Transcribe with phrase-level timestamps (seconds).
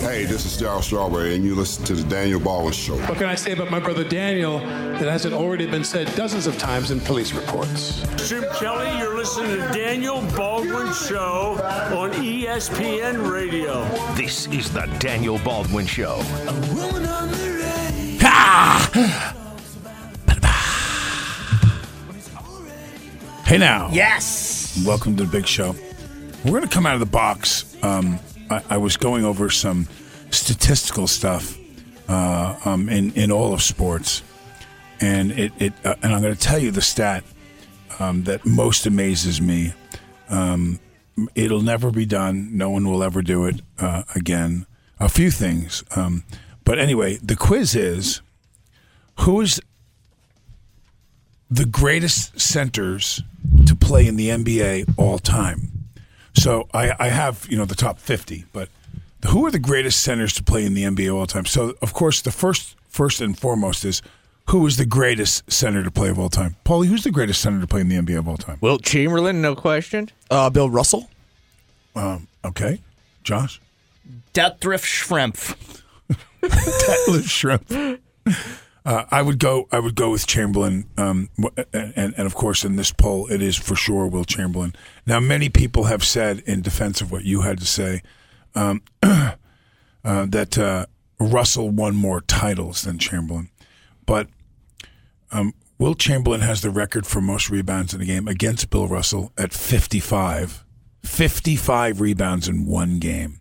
[0.00, 2.96] Hey, this is Daryl Strawberry, and you listen to the Daniel Baldwin Show.
[3.06, 6.58] What can I say about my brother Daniel that hasn't already been said dozens of
[6.58, 8.02] times in police reports?
[8.28, 11.58] Jim Kelly, you're listening to Daniel Baldwin Show
[11.96, 13.84] on ESPN Radio.
[14.14, 16.20] This is the Daniel Baldwin Show.
[23.44, 23.90] Hey now.
[23.92, 24.82] Yes.
[24.84, 25.76] Welcome to the big show.
[26.44, 27.76] We're going to come out of the box.
[27.82, 28.18] Um,
[28.54, 29.88] I, I was going over some
[30.30, 31.58] statistical stuff
[32.08, 34.22] uh, um, in in all of sports,
[35.00, 37.24] and it, it uh, and I'm going to tell you the stat
[37.98, 39.72] um, that most amazes me.
[40.28, 40.80] Um,
[41.34, 42.56] it'll never be done.
[42.56, 44.66] No one will ever do it uh, again.
[45.00, 46.24] A few things, um,
[46.64, 48.22] but anyway, the quiz is
[49.20, 49.60] who is
[51.50, 53.22] the greatest centers
[53.66, 55.73] to play in the NBA all time.
[56.34, 58.68] So I, I have you know the top fifty, but
[59.28, 61.46] who are the greatest centers to play in the NBA all time?
[61.46, 64.02] So of course the first first and foremost is
[64.50, 66.56] who is the greatest center to play of all time?
[66.64, 68.58] Paulie, who's the greatest center to play in the NBA of all time?
[68.60, 70.10] Wilt Chamberlain, no question.
[70.30, 71.08] Uh, Bill Russell.
[71.96, 72.80] Um, okay,
[73.22, 73.60] Josh.
[74.34, 75.82] Deathrift Schrempf.
[76.42, 77.98] Detlef Schrempf.
[78.84, 79.66] Uh, I would go.
[79.72, 81.30] I would go with Chamberlain, um,
[81.72, 84.74] and, and of course in this poll it is for sure Wilt Chamberlain.
[85.06, 88.02] Now many people have said in defense of what you had to say
[88.54, 89.36] um, uh,
[90.04, 90.84] that uh,
[91.18, 93.48] Russell won more titles than Chamberlain,
[94.04, 94.28] but
[95.32, 99.32] um, Wilt Chamberlain has the record for most rebounds in a game against Bill Russell
[99.38, 100.64] at 55.
[101.02, 103.38] 55 rebounds in one game.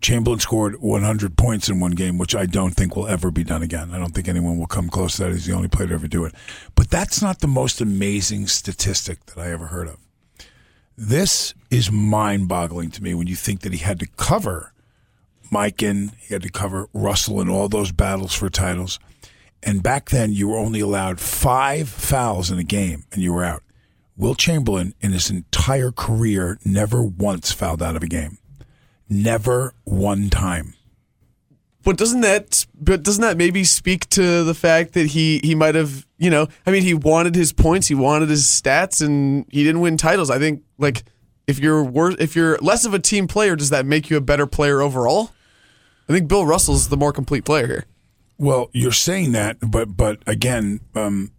[0.00, 3.62] Chamberlain scored 100 points in one game, which I don't think will ever be done
[3.62, 3.90] again.
[3.92, 5.32] I don't think anyone will come close to that.
[5.32, 6.34] He's the only player to ever do it.
[6.74, 9.98] But that's not the most amazing statistic that I ever heard of.
[10.96, 14.72] This is mind boggling to me when you think that he had to cover
[15.50, 18.98] Mikan, he had to cover Russell in all those battles for titles.
[19.62, 23.44] And back then, you were only allowed five fouls in a game and you were
[23.44, 23.62] out.
[24.16, 28.38] Wilt Chamberlain, in his entire career, never once fouled out of a game.
[29.08, 30.74] Never one time.
[31.84, 35.76] But doesn't that but doesn't that maybe speak to the fact that he he might
[35.76, 39.62] have you know I mean he wanted his points he wanted his stats and he
[39.62, 40.28] didn't win titles.
[40.28, 41.04] I think like
[41.46, 44.20] if you're worse if you're less of a team player does that make you a
[44.20, 45.30] better player overall?
[46.08, 47.84] I think Bill Russell's the more complete player here.
[48.38, 51.30] Well, you're saying that, but but again, um,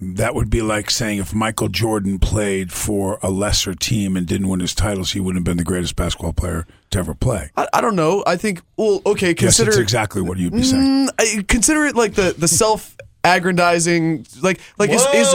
[0.00, 4.48] that would be like saying if Michael Jordan played for a lesser team and didn't
[4.48, 7.50] win his titles, he wouldn't have been the greatest basketball player to ever play.
[7.56, 10.62] I, I don't know I think well okay Yes, consider it's exactly what you'd be
[10.62, 11.08] saying.
[11.08, 15.28] Mm, I- consider it like the the self aggrandizing like like is, is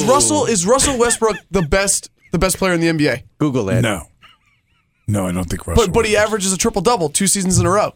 [0.00, 3.82] is Russell is Russell Westbrook the best the best player in the NBA Google that.
[3.82, 4.08] No,
[5.06, 5.86] no, I don't think Russell.
[5.86, 7.94] but but he averages a triple double two seasons in a row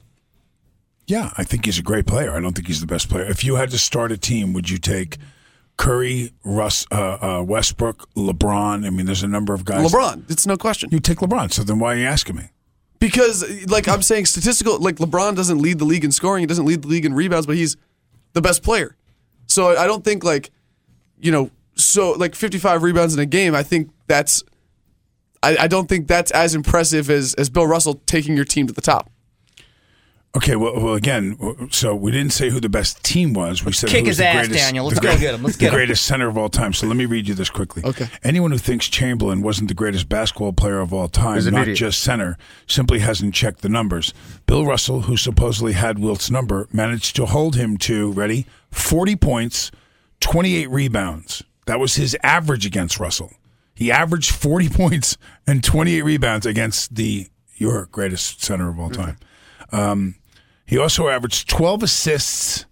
[1.07, 2.33] Yeah, I think he's a great player.
[2.37, 3.25] I don't think he's the best player.
[3.25, 5.17] If you had to start a team, would you take
[5.81, 8.87] Curry, Russ, uh, uh, Westbrook, LeBron?
[8.87, 9.91] I mean, there's a number of guys.
[9.91, 11.53] LeBron it's no question You take LeBron.
[11.53, 12.51] So then why are you asking me?
[13.01, 16.67] because like I'm saying statistical like LeBron doesn't lead the league in scoring he doesn't
[16.67, 17.77] lead the league in rebounds but he's
[18.35, 18.95] the best player
[19.47, 20.51] so I don't think like
[21.19, 24.45] you know so like 55 rebounds in a game I think that's
[25.43, 28.73] I, I don't think that's as impressive as as Bill Russell taking your team to
[28.73, 29.10] the top
[30.37, 31.37] Okay, well, well, again,
[31.73, 33.65] so we didn't say who the best team was.
[33.65, 34.85] We said Kick who was his the ass, greatest, Daniel.
[34.87, 35.43] Let's go great- get him.
[35.43, 35.75] Let's the get him.
[35.75, 36.73] greatest center of all time.
[36.73, 37.83] So let me read you this quickly.
[37.85, 38.09] Okay.
[38.23, 41.63] Anyone who thinks Chamberlain wasn't the greatest basketball player of all time, Is an not
[41.63, 41.79] idiot.
[41.79, 42.39] just center,
[42.69, 44.15] simply hasn't checked the numbers.
[44.47, 49.73] Bill Russell, who supposedly had Wilt's number, managed to hold him to ready forty points,
[50.21, 51.43] twenty eight rebounds.
[51.67, 53.33] That was his average against Russell.
[53.75, 57.27] He averaged forty points and twenty eight rebounds against the
[57.57, 59.17] your greatest center of all time.
[59.73, 60.17] Um,
[60.67, 62.67] he also averaged 12 assists.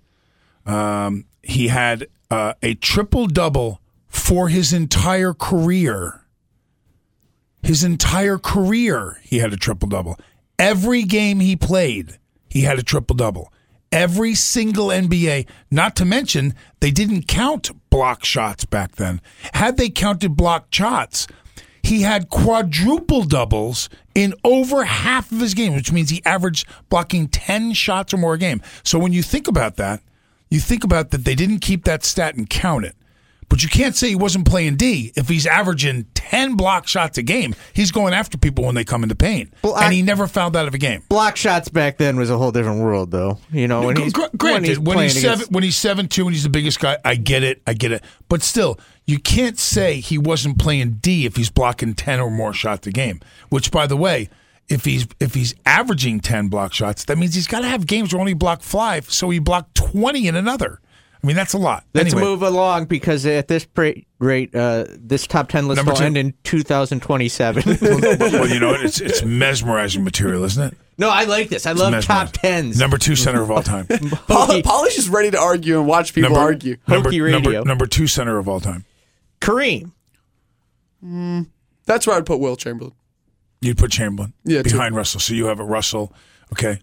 [0.66, 6.24] Um, he had uh, a triple double for his entire career.
[7.62, 10.18] His entire career, he had a triple double.
[10.58, 12.18] Every game he played,
[12.48, 13.52] he had a triple double.
[13.90, 19.20] Every single NBA, not to mention, they didn't count block shots back then.
[19.54, 21.26] Had they counted block shots,
[21.82, 27.28] he had quadruple doubles in over half of his games, which means he averaged blocking
[27.28, 28.62] 10 shots or more a game.
[28.82, 30.00] So when you think about that,
[30.50, 32.96] you think about that they didn't keep that stat and count it.
[33.48, 37.22] But you can't say he wasn't playing D if he's averaging 10 block shots a
[37.22, 37.54] game.
[37.72, 39.50] He's going after people when they come into pain.
[39.84, 41.02] And he never fouled out of a game.
[41.08, 43.38] Block shots back then was a whole different world, though.
[43.50, 46.34] You know, when he's granted, when he's, playing seven, against- when he's seven two and
[46.34, 48.04] he's the biggest guy, I get it, I get it.
[48.28, 52.52] But still, you can't say he wasn't playing D if he's blocking ten or more
[52.52, 53.20] shots a game.
[53.48, 54.28] Which, by the way,
[54.68, 58.12] if he's if he's averaging ten block shots, that means he's got to have games
[58.12, 60.80] where only block five, so he blocked twenty in another.
[61.22, 61.84] I mean, that's a lot.
[61.94, 65.90] Let's anyway, move along because at this pra- rate, uh, this top ten list Number
[65.92, 66.04] will two.
[66.04, 67.62] end in 2027.
[67.80, 68.72] well, you know?
[68.74, 70.78] It's it's mesmerizing material, isn't it?
[70.96, 71.66] no, I like this.
[71.66, 72.78] I love top tens.
[72.78, 73.86] Number two center of all time.
[74.28, 76.76] Paul, Paul is just ready to argue and watch people number, argue.
[76.86, 77.62] Number, Hokey number, radio.
[77.64, 78.84] number two center of all time.
[79.40, 79.90] Kareem.
[81.86, 82.92] That's where I'd put Wilt Chamberlain.
[83.60, 84.70] You'd put Chamberlain Yeah, two.
[84.70, 85.20] behind Russell.
[85.20, 86.12] So you have a Russell.
[86.52, 86.80] Okay.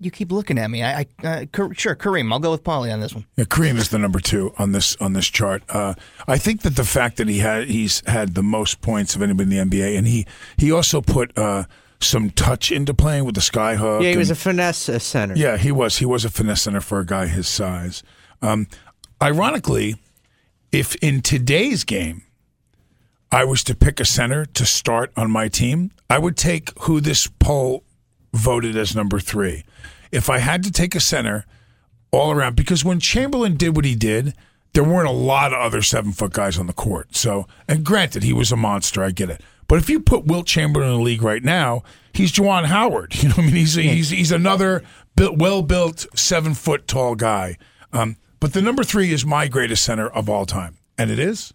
[0.00, 0.82] You keep looking at me.
[0.82, 2.32] I, I uh, sure Kareem.
[2.32, 3.26] I'll go with Paulie on this one.
[3.36, 5.62] Yeah, Kareem is the number two on this on this chart.
[5.68, 5.94] Uh,
[6.26, 9.58] I think that the fact that he had he's had the most points of anybody
[9.58, 10.26] in the NBA, and he
[10.56, 11.64] he also put uh,
[12.00, 14.02] some touch into playing with the skyhook.
[14.02, 15.34] Yeah, he was a finesse uh, center.
[15.36, 18.02] yeah, he was he was a finesse center for a guy his size.
[18.42, 18.66] Um,
[19.22, 19.96] ironically,
[20.72, 22.22] if in today's game
[23.30, 27.00] I was to pick a center to start on my team, I would take who
[27.00, 27.84] this poll
[28.32, 29.64] voted as number three.
[30.14, 31.44] If I had to take a center
[32.10, 34.34] all around, because when Chamberlain did what he did,
[34.72, 37.16] there weren't a lot of other seven foot guys on the court.
[37.16, 39.02] So, and granted, he was a monster.
[39.02, 39.40] I get it.
[39.66, 41.82] But if you put Wilt Chamberlain in the league right now,
[42.12, 43.14] he's Juwan Howard.
[43.22, 44.84] You know, what I mean, he's he's he's another
[45.16, 47.56] well built seven foot tall guy.
[47.92, 51.54] Um, but the number three is my greatest center of all time, and it is.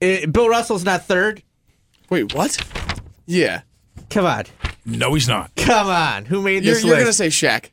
[0.00, 1.42] Uh, Bill Russell's not third.
[2.10, 2.56] Wait, what?
[3.26, 3.62] Yeah.
[4.10, 4.44] Come on,
[4.86, 5.50] No, he's not.
[5.56, 6.24] come on.
[6.26, 7.70] Who made You're, this you're going to say Shaq.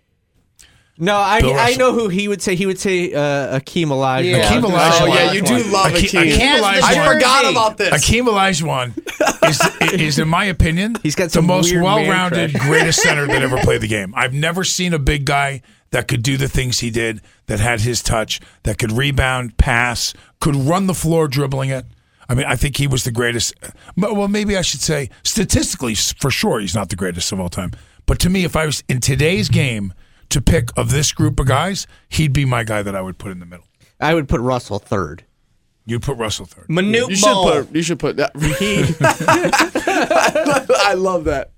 [0.98, 1.78] no, I Bill I Russell.
[1.80, 2.56] know who he would say.
[2.56, 4.24] He would say uh, Akeem Olajuwon.
[4.32, 4.50] Yeah.
[4.50, 5.02] Akeem Oh, Olajuwon.
[5.02, 6.32] Oh, yeah, you do love Akeem- Akeem.
[6.32, 7.52] Akeem the Olajuwon- I forgot jersey.
[7.54, 7.90] about this.
[7.94, 12.54] Akeem Olajuwon is, is, in my opinion, He's got the some most weird man well-rounded,
[12.60, 14.14] greatest center that ever played the game.
[14.16, 17.82] I've never seen a big guy that could do the things he did, that had
[17.82, 21.86] his touch, that could rebound, pass, could run the floor dribbling it.
[22.32, 23.54] I mean, I think he was the greatest.
[23.98, 27.72] Well, maybe I should say statistically, for sure, he's not the greatest of all time.
[28.06, 29.94] But to me, if I was in today's game
[30.30, 33.34] to pick of this group of guys, he'd be my guy that I would put
[33.34, 33.66] in the middle.
[34.00, 35.26] I would put Russell third.
[35.86, 36.68] You'd put Russell third.
[36.70, 37.52] Manute You should Bol.
[37.52, 37.76] put.
[37.76, 38.32] You should put that.
[40.88, 41.52] I love that.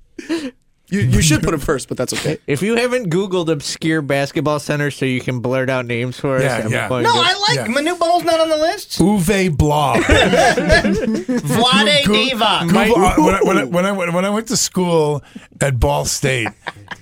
[0.94, 2.38] You you should put him first, but that's okay.
[2.48, 6.44] If you haven't Googled obscure basketball centers so you can blurt out names for us,
[6.44, 6.90] Yeah, I'm yeah.
[6.90, 7.68] going No, to- I like Yeah.
[7.76, 9.00] Manute Bol's not on the list.
[9.00, 10.04] Uwe Blab.
[10.04, 12.68] Vlade Go- Divac.
[12.70, 15.24] Google- uh, when, I, when, I, when, I, went- when I went to school
[15.62, 16.48] at Ball State,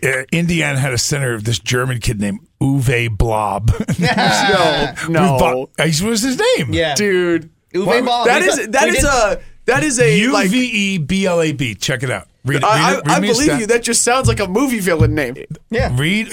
[0.03, 3.71] uh, Indiana had a center of this German kid named Uwe Blab.
[3.99, 6.73] No, no, That was his name.
[6.73, 6.95] Yeah.
[6.95, 7.49] dude.
[7.73, 8.25] Uwe Ball.
[8.25, 10.49] That We is got- that we is did- a that is a U like.
[10.49, 11.75] V E B L A B.
[11.75, 12.27] Check it out.
[12.43, 12.63] Read it.
[12.63, 12.95] Read I, it.
[12.95, 13.67] Read I me his believe stat- you.
[13.67, 15.35] That just sounds like a movie villain name.
[15.69, 15.95] Yeah.
[15.97, 16.31] Read.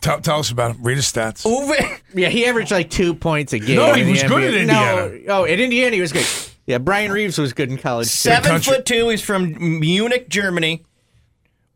[0.00, 0.82] Tell, tell us about him.
[0.82, 1.44] Read his stats.
[1.44, 1.98] Uwe.
[2.14, 3.76] Yeah, he averaged like two points a game.
[3.76, 4.48] No, he in the was good NBA.
[4.48, 5.08] at Indiana.
[5.26, 6.26] No, oh, at Indiana he was good.
[6.66, 8.06] Yeah, Bryant Reeves was good in college.
[8.08, 9.08] Seven foot two.
[9.08, 10.84] He's from Munich, Germany.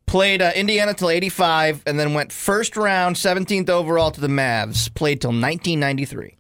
[0.04, 4.94] Played uh, Indiana till '85, and then went first round, 17th overall to the Mavs.
[4.94, 6.36] Played till 1993.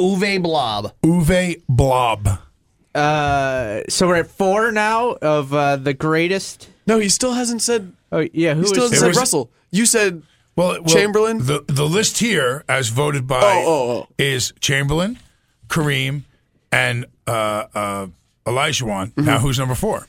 [0.00, 0.92] Uwe Blab.
[1.02, 2.28] Uwe Blab.
[2.94, 6.68] Uh, so we're at four now of uh, the greatest.
[6.86, 7.92] No, he still hasn't said.
[8.12, 9.50] Oh yeah, who He still is hasn't It said was- Russell.
[9.70, 10.22] You said
[10.56, 11.38] Well, well, Chamberlain?
[11.46, 14.08] The the list here, as voted by, Oh, oh, oh.
[14.18, 15.18] is Chamberlain,
[15.68, 16.24] Kareem,
[16.72, 18.06] and uh, uh,
[18.46, 19.24] Elijah Mm-hmm.
[19.24, 20.08] Now, who's number four?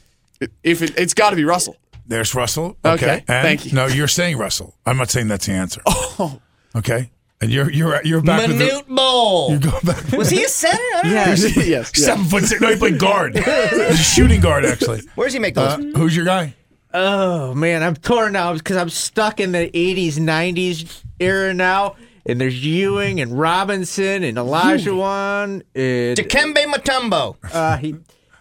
[0.63, 1.75] if it, it's got to be Russell.
[2.07, 2.75] There's Russell.
[2.83, 3.73] Okay, Okay, And- thank you.
[3.73, 4.75] No, you're saying Russell.
[4.87, 5.81] I'm not saying that's the answer.
[6.19, 6.39] Oh,
[6.75, 7.09] okay.
[7.41, 9.51] And you're you're you're back with Manute the, Bol.
[9.51, 10.11] you go back.
[10.11, 10.77] Was he a center?
[10.77, 11.11] I don't know.
[11.11, 11.55] Yes.
[11.57, 11.67] yes.
[11.67, 11.83] yeah.
[11.83, 12.61] Seven foot six.
[12.61, 13.35] No, he played guard.
[13.35, 15.01] He's a shooting guard, actually.
[15.15, 15.73] Where does he make those?
[15.73, 16.53] Uh, who's your guy?
[16.93, 21.95] Oh man, I'm torn now because I'm stuck in the '80s, '90s era now.
[22.23, 25.63] And there's Ewing and Robinson and Olajuwon.
[25.73, 27.35] And, Dikembe Mutombo.
[27.51, 27.95] uh, he,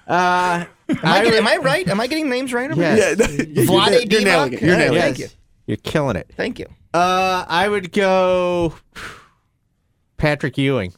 [0.06, 1.88] uh, Am I, getting, am I right?
[1.88, 2.70] Am I getting names right?
[2.70, 3.18] over Yes.
[3.18, 4.60] Yeah, no, you're, Vlade you're nailing it.
[4.60, 5.22] You're Yeah, nailing Thank it.
[5.22, 5.28] you.
[5.66, 6.30] You're killing it.
[6.36, 6.66] Thank you.
[6.92, 8.74] Uh, I would go
[10.16, 10.92] Patrick Ewing.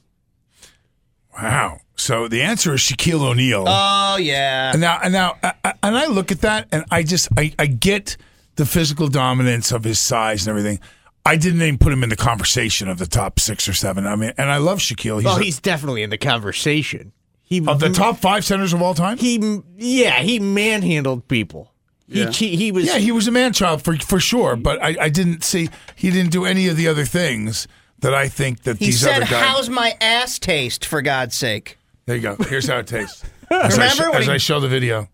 [1.41, 1.79] Wow.
[1.97, 3.65] So the answer is Shaquille O'Neal.
[3.67, 4.73] Oh yeah.
[4.73, 7.53] And now, and now, I, I- and I look at that, and I just, I,
[7.59, 8.17] I get
[8.57, 10.79] the physical dominance of his size and everything.
[11.25, 14.07] I didn't even put him in the conversation of the top six or seven.
[14.07, 15.17] I mean, and I love Shaquille.
[15.17, 17.13] He's, Well, a- he's definitely in the conversation.
[17.43, 19.19] He of the top five centers of all time.
[19.19, 21.72] He yeah, he manhandled people.
[22.13, 24.57] He he, he was yeah, he was a man child for for sure.
[24.57, 27.67] But I, I didn't see he didn't do any of the other things
[28.01, 29.29] that I think that He these said, other guys.
[29.29, 31.79] He said "how's my ass taste?" For God's sake.
[32.07, 32.37] There you go.
[32.49, 33.23] Here's how it tastes.
[33.51, 35.09] As, I, Remember sh- as he- I show the video.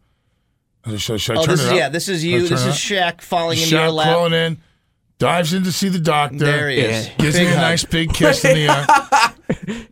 [0.87, 1.89] I should I Oh, this is yeah.
[1.89, 2.47] This is you.
[2.49, 2.75] This is?
[2.75, 4.07] Shaq falling into your Shaq lap.
[4.09, 4.59] crawling in,
[5.19, 6.39] dives in to see the doctor.
[6.39, 7.09] There he is.
[7.19, 7.63] Gives Big me a hug.
[7.63, 9.35] nice big kiss in the eye.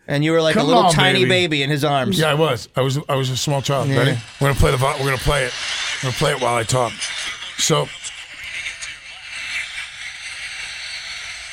[0.07, 1.29] And you were like Come a little on, tiny baby.
[1.29, 1.63] baby.
[1.63, 2.19] in his arms.
[2.19, 2.69] Yeah, I was.
[2.77, 2.99] I was.
[3.09, 3.89] I was a small child.
[3.89, 4.19] Ready?
[4.41, 4.77] We're gonna play the.
[4.77, 5.53] vo- We're gonna play it.
[6.03, 6.93] We're gonna play it while I talk.
[7.59, 7.89] So,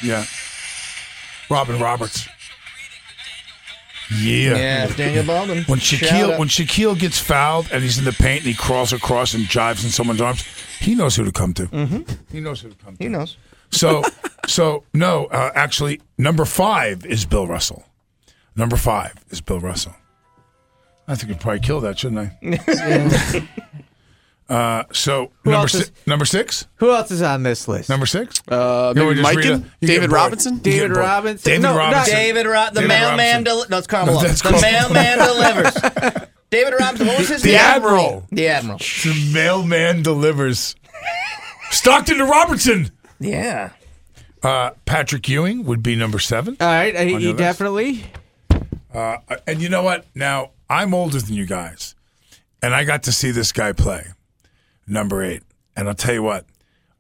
[0.03, 0.25] yeah,
[1.50, 2.27] Robin Roberts.
[4.22, 4.56] Yeah.
[4.58, 5.63] Yeah, Daniel Baldwin.
[5.63, 6.39] When Shout Shaquille out.
[6.39, 9.84] when Shaquille gets fouled and he's in the paint and he crawls across and jives
[9.84, 10.44] in someone's arms,
[10.80, 11.63] he knows who to come to.
[11.68, 12.12] Mm-hmm.
[12.32, 13.03] He knows who to come to.
[13.03, 13.38] he knows.
[13.74, 14.03] So,
[14.48, 17.84] so no, uh, actually, number five is Bill Russell.
[18.56, 19.96] Number five is Bill Russell.
[21.08, 23.48] I think I'd probably kill that, shouldn't I?
[24.53, 27.89] uh, so number else si- is- number six, Who else is on this list?
[27.89, 28.42] number six.
[28.48, 29.70] Uh, You want maybe me to just read Mikan?
[29.82, 30.12] David.
[30.12, 30.58] Robinson?
[30.60, 30.98] David bored.
[31.06, 31.50] Robinson?
[31.51, 32.13] David No, not- Robinson.
[32.15, 33.18] David, Ro- the David mailman.
[33.18, 33.44] Robinson.
[33.44, 34.22] Del- no, it's Carmelo.
[34.22, 34.94] That's the Carmelo.
[34.94, 35.74] mailman delivers.
[36.51, 37.08] David Robinson.
[37.08, 37.60] What was his The name?
[37.60, 38.27] Admiral.
[38.32, 38.77] The Admiral.
[38.77, 40.75] The mailman delivers.
[41.72, 42.92] Stockton to Robertson.
[43.24, 43.72] Yeah.
[44.42, 46.58] Uh, Patrick Ewing would be number seven.
[46.60, 48.03] All right, I, On you definitely.
[48.94, 50.06] Uh, and you know what?
[50.13, 51.96] Now I'm older than you guys,
[52.62, 54.06] and I got to see this guy play,
[54.86, 55.44] number eight.
[55.75, 56.46] And I'll tell you what,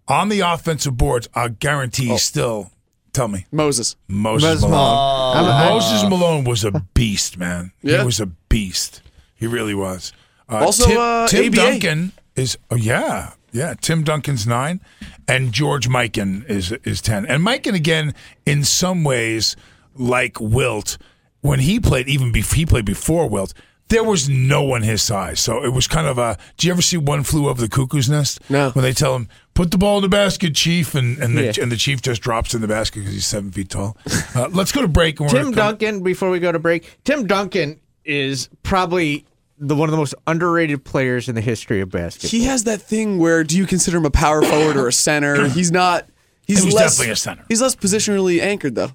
[0.07, 2.71] on the offensive boards, I guarantee he's still.
[3.11, 3.95] Tell me, Moses.
[4.07, 5.35] Moses Moses Malone.
[5.45, 5.69] Malone.
[5.69, 7.71] Moses Malone was a beast, man.
[7.83, 7.99] Yeah.
[7.99, 9.03] He was a beast.
[9.35, 10.13] He really was.
[10.49, 12.57] Uh, Also, Tim, uh, Tim Duncan is.
[12.71, 13.73] Oh yeah, yeah.
[13.79, 14.81] Tim Duncan's nine,
[15.27, 17.25] and George Mikan is is ten.
[17.25, 18.13] And Mikan again,
[18.45, 19.55] in some ways,
[19.95, 20.97] like Wilt,
[21.41, 23.53] when he played, even before he played before Wilt.
[23.89, 26.37] There was no one his size, so it was kind of a.
[26.57, 28.39] Do you ever see One Flew Over the Cuckoo's Nest?
[28.49, 28.71] No.
[28.71, 31.51] When they tell him, "Put the ball in the basket, Chief," and and the, Yeah.
[31.61, 33.97] and the Chief just drops in the basket because he's seven feet tall.
[34.33, 35.19] Uh, let's go to break.
[35.19, 39.25] And we're Tim come- Duncan, before we go to break, Tim Duncan is probably
[39.57, 42.29] the one of the most underrated players in the history of basketball.
[42.29, 45.47] He has that thing where do you consider him a power forward or a center?
[45.49, 46.07] He's not.
[46.45, 47.45] He's He was less, definitely a center.
[47.47, 48.91] He's less positionally anchored though.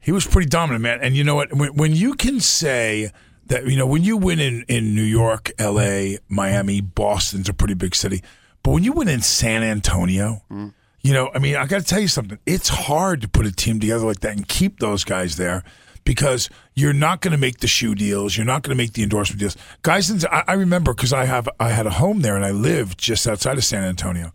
[0.00, 1.00] He was pretty dominant, man.
[1.00, 1.52] And you know what?
[1.54, 3.10] When, when you can say
[3.46, 7.72] that, you know, when you win in, in New York, L.A., Miami, Boston's a pretty
[7.72, 8.22] big city,
[8.62, 10.74] but when you win in San Antonio, mm.
[11.02, 12.38] you know, I mean, I got to tell you something.
[12.44, 15.64] It's hard to put a team together like that and keep those guys there
[16.04, 18.36] because you're not going to make the shoe deals.
[18.36, 19.56] You're not going to make the endorsement deals.
[19.82, 22.98] Guys, I, I remember because I have I had a home there and I lived
[22.98, 24.32] just outside of San Antonio.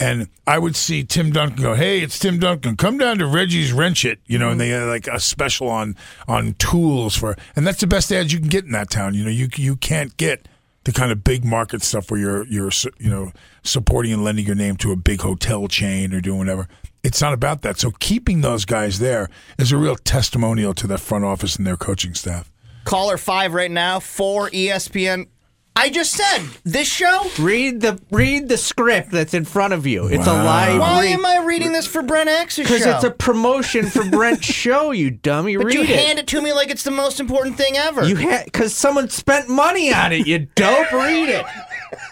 [0.00, 2.76] And I would see Tim Duncan go, "Hey, it's Tim Duncan.
[2.76, 5.96] Come down to Reggie's Wrench It." You know, and they had like a special on
[6.26, 9.14] on tools for, and that's the best ads you can get in that town.
[9.14, 10.48] You know, you you can't get
[10.84, 14.56] the kind of big market stuff where you're you're you know supporting and lending your
[14.56, 16.66] name to a big hotel chain or doing whatever.
[17.04, 17.78] It's not about that.
[17.78, 19.28] So keeping those guys there
[19.58, 22.50] is a real testimonial to that front office and their coaching staff.
[22.84, 25.26] Caller five right now for ESPN.
[25.74, 27.26] I just said this show.
[27.38, 30.06] read the read the script that's in front of you.
[30.06, 30.44] It's a Wow.
[30.44, 32.74] live Why read am I reading this for Brent Axe's show?
[32.74, 34.90] because it's a promotion for Brent's show.
[34.90, 35.88] You dummy, but read you it.
[35.88, 38.04] hand it to me like it's the most important thing ever.
[38.04, 40.26] You had because someone spent money on it.
[40.26, 40.92] You dope.
[40.92, 41.46] Read it.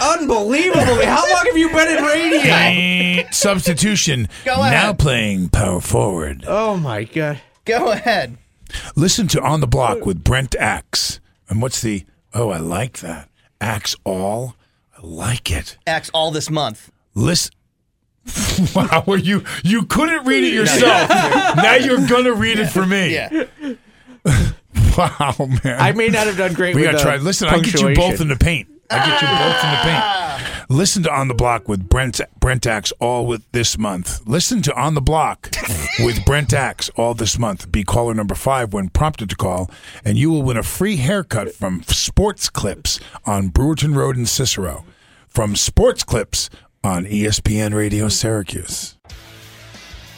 [0.00, 1.04] Unbelievable.
[1.04, 3.28] How long have you been in radio?
[3.30, 4.28] Substitution.
[4.44, 6.44] Go Now playing power forward.
[6.46, 7.40] Oh my god.
[7.64, 8.38] Go ahead.
[8.96, 11.20] Listen to On the Block with Brent Axe.
[11.48, 13.28] And what's the, oh, I like that.
[13.60, 14.54] Axe All.
[14.96, 15.78] I like it.
[15.86, 16.90] Axe all this month.
[17.14, 17.52] Listen.
[18.74, 21.08] wow, well, you you couldn't read it yourself.
[21.56, 23.14] now you're gonna read it for me.
[23.14, 23.46] Yeah.
[24.98, 25.80] Wow, man.
[25.80, 26.74] I may not have done great.
[26.74, 27.16] we with gotta the try.
[27.16, 28.68] Listen, I get you both in the paint.
[28.90, 30.02] I get you both in the paint.
[30.04, 30.64] Ah.
[30.70, 34.26] Listen to On the Block with Brent Brent Axe all with this month.
[34.26, 35.50] Listen to On the Block
[36.00, 37.72] with Brent Axe all this month.
[37.72, 39.70] Be caller number five when prompted to call,
[40.04, 44.84] and you will win a free haircut from Sports Clips on Brewerton Road in Cicero.
[45.26, 46.50] From Sports Clips
[46.84, 48.97] on ESPN Radio Syracuse.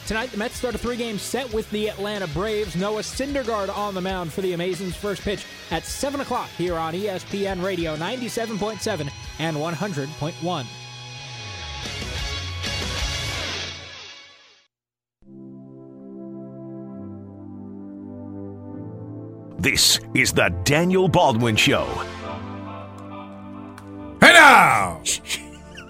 [0.07, 2.75] Tonight, the Mets start a three-game set with the Atlanta Braves.
[2.75, 6.93] Noah Syndergaard on the mound for the Amazins' first pitch at 7 o'clock here on
[6.93, 10.65] ESPN Radio 97.7 and 100.1.
[19.59, 21.85] This is the Daniel Baldwin Show.
[24.19, 25.01] Hey now!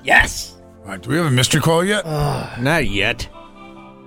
[0.03, 0.59] Yes.
[0.79, 2.03] All right, do we have a mystery call yet?
[2.07, 3.29] Not yet.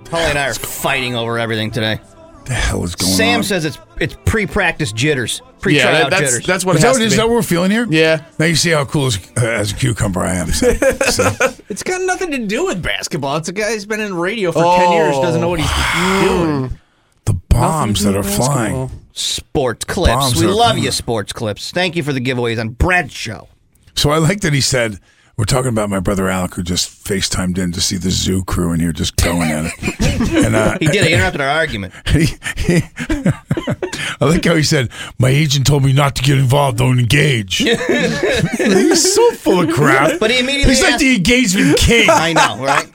[0.09, 1.99] Holly and I are fighting over everything today.
[2.45, 3.43] the hell is going Sam on?
[3.43, 6.45] Sam says it's it's pre-practice jitters, pre-tryout Yeah, that, that's jitters.
[6.45, 7.17] that's what Is it that has what, to is be.
[7.17, 7.87] that what we're feeling here?
[7.89, 8.25] Yeah.
[8.37, 10.47] Now you see how cool as, uh, as a cucumber I am.
[10.51, 11.31] So, so.
[11.69, 13.37] It's got nothing to do with basketball.
[13.37, 16.77] It's a guy who's been in radio for ten years, doesn't know what he's doing.
[17.25, 18.91] The bombs that are flying.
[19.13, 20.13] sports clips.
[20.15, 21.71] Bombs we are- love you, sports clips.
[21.71, 23.47] Thank you for the giveaways on Brad's show.
[23.95, 24.99] So I like that he said
[25.37, 28.71] We're talking about my brother Alec, who just FaceTimed in to see the zoo crew
[28.71, 30.45] in here just going at it.
[30.45, 31.05] and uh, He did.
[31.05, 31.93] He interrupted our argument.
[32.07, 32.81] he, he,
[34.21, 34.89] I like how he said,
[35.19, 36.77] "My agent told me not to get involved.
[36.77, 40.19] Don't engage." He's so full of crap.
[40.21, 42.07] But he immediately He's like the engagement king.
[42.09, 42.89] I know, right?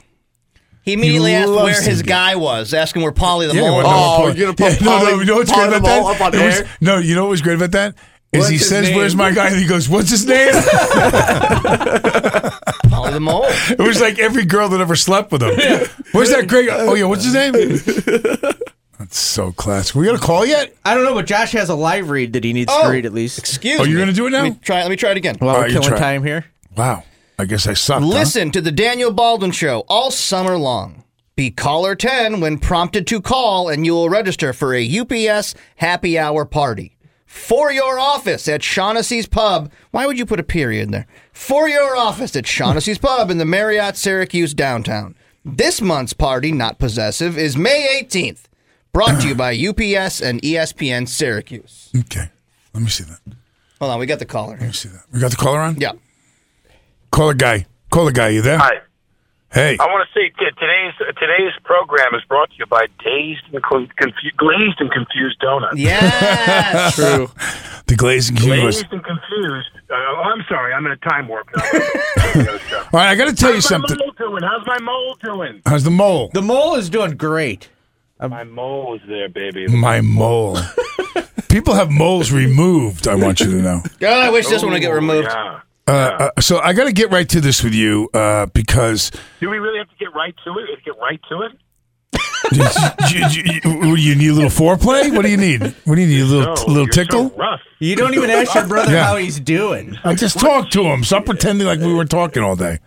[0.83, 3.85] He immediately asked where his get- guy was, asking where Polly the Yeah, mole was.
[3.87, 6.01] Oh, you're gonna put yeah, no, no, Polly- you know what's Polly great the about
[6.01, 6.21] Mole that?
[6.21, 7.95] up on It was- no, you know what was great about that?
[8.33, 8.95] Is he says, name?
[8.97, 10.53] "Where's my guy?" And he goes, "What's his name?"
[12.89, 13.45] Polly the mole.
[13.47, 15.51] it was like every girl that ever slept with him.
[16.11, 16.69] Where's that great?
[16.71, 17.53] Oh yeah, what's his name?
[18.99, 19.95] That's so classic.
[19.95, 20.75] We got a call yet?
[20.85, 22.83] I don't know, but Josh has a live read that he needs Oh.
[22.85, 23.37] to read at least.
[23.39, 23.89] Excuse Oh, me.
[23.89, 24.43] you're gonna do it now?
[24.43, 24.81] Let me try.
[24.81, 25.35] Let me try it again.
[25.39, 26.45] While All we're killing time here.
[26.77, 27.03] Wow.
[27.39, 28.03] I guess I sucked.
[28.03, 28.07] huh?
[28.07, 31.03] Listen to the Daniel Baldwin Show all summer long.
[31.35, 36.19] Be caller 10 when prompted to call, and you will register for a UPS happy
[36.19, 36.97] hour party.
[37.33, 39.71] For your office at Shaughnessy's Pub.
[39.91, 41.07] Why would you put a period there?
[41.31, 45.15] For your office at Shaughnessy's Pub in the Marriott Syracuse downtown.
[45.45, 48.43] This month's party, not possessive, is May 18th.
[48.91, 51.89] Brought to you by UPS and ESPN Syracuse.
[51.97, 52.29] Okay.
[52.73, 53.21] Let me see that.
[53.79, 54.67] Hold on, we got the caller here.
[54.67, 55.05] me see that.
[55.13, 55.77] We got the caller on.
[55.79, 55.93] Yeah.
[57.11, 57.65] Caller guy.
[57.91, 58.27] Caller guy.
[58.29, 58.57] You there?
[58.57, 58.81] Hi.
[59.53, 59.77] Hey.
[59.79, 63.61] I want to say t- today's today's program is brought to you by Dazed and
[63.61, 65.77] Con- Confu- Glazed and Confused Donuts.
[65.77, 66.95] Yes.
[66.95, 67.29] True.
[67.87, 68.43] The glazing was.
[68.45, 69.67] Glazed and Confused.
[69.89, 71.63] Uh, oh, I'm sorry, I'm in a time warp now.
[71.63, 71.81] All
[72.39, 73.97] All right, I got to tell you How's something.
[73.97, 74.43] my mole doing?
[74.43, 75.61] How's my mole doing?
[75.65, 76.29] How's the mole?
[76.33, 77.67] The mole is doing great.
[78.21, 79.67] My mole is there, baby.
[79.67, 80.57] My mole.
[81.49, 83.07] People have moles removed.
[83.07, 83.81] I want you to know.
[83.99, 85.27] God, I wish this one would get removed.
[85.29, 85.59] Yeah.
[85.87, 89.49] Uh, uh, so I got to get right to this with you uh, because Do
[89.49, 90.83] we really have to get right to it?
[90.85, 91.51] Get right to it?
[93.11, 95.13] you, you, you, what do you need a little foreplay?
[95.15, 95.61] What do you need?
[95.85, 96.21] What do you need?
[96.21, 97.29] A little, No, little you're tickle?
[97.29, 97.61] So rough.
[97.79, 99.05] You don't even ask your brother Yeah.
[99.05, 99.97] how he's doing.
[100.03, 101.03] I just talked to him.
[101.03, 102.79] Stop pretending like we were talking all day.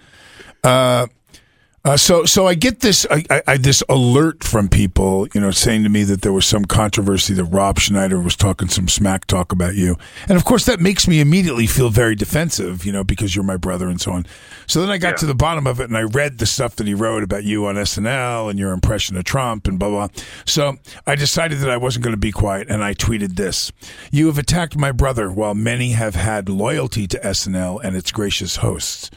[1.86, 5.50] Uh, so, so I get this, I, I, I, this alert from people, you know,
[5.50, 9.26] saying to me that there was some controversy that Rob Schneider was talking some smack
[9.26, 13.04] talk about you, and of course that makes me immediately feel very defensive, you know,
[13.04, 14.24] because you're my brother and so on.
[14.66, 16.86] So then I got to the bottom of it and I read the stuff that
[16.86, 20.08] he wrote about you on SNL and your impression of Trump and blah blah.
[20.46, 23.72] So I decided that I wasn't going to be quiet, and I tweeted this:
[24.10, 28.56] "You have attacked my brother, while many have had loyalty to SNL and its gracious
[28.56, 29.10] hosts."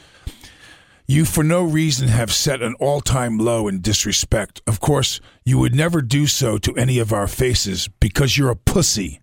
[1.10, 4.60] You, for no reason, have set an all time low in disrespect.
[4.66, 8.56] Of course, you would never do so to any of our faces because you're a
[8.56, 9.22] pussy.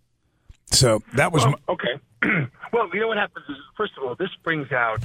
[0.71, 1.43] So that was.
[1.43, 2.48] Well, my, okay.
[2.74, 5.04] well, you know what happens is, first of all, this brings out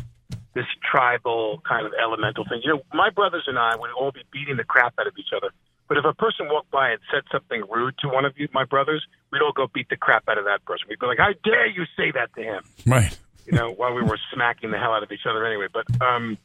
[0.54, 2.62] this tribal kind of elemental thing.
[2.64, 5.34] You know, my brothers and I would all be beating the crap out of each
[5.36, 5.50] other.
[5.86, 8.64] But if a person walked by and said something rude to one of you, my
[8.64, 10.86] brothers, we'd all go beat the crap out of that person.
[10.88, 13.18] We'd be like, "How dare you say that to him?" right.
[13.44, 15.66] You know, while we were smacking the hell out of each other anyway.
[15.70, 16.38] But um,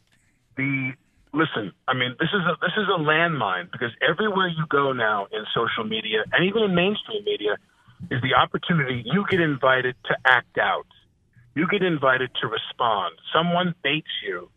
[0.57, 0.93] the
[1.33, 5.27] listen, I mean, this is a this is a landmine because everywhere you go now
[5.31, 7.57] in social media and even in mainstream media
[8.11, 10.87] is the opportunity you get invited to act out.
[11.55, 13.15] You get invited to respond.
[13.33, 14.49] Someone baits you.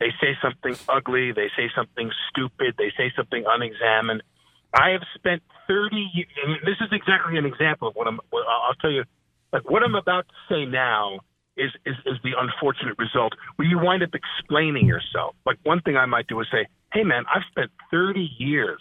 [0.00, 1.32] They say something ugly.
[1.32, 2.74] They say something stupid.
[2.78, 4.22] They say something unexamined.
[4.72, 6.28] I have spent 30 years,
[6.64, 9.04] this is exactly an example of what I'm, I'll tell you,
[9.52, 11.20] like what I'm about to say now
[11.58, 15.34] is, is, is the unfortunate result where you wind up explaining yourself.
[15.44, 18.80] Like one thing I might do is say, hey man, I've spent 30 years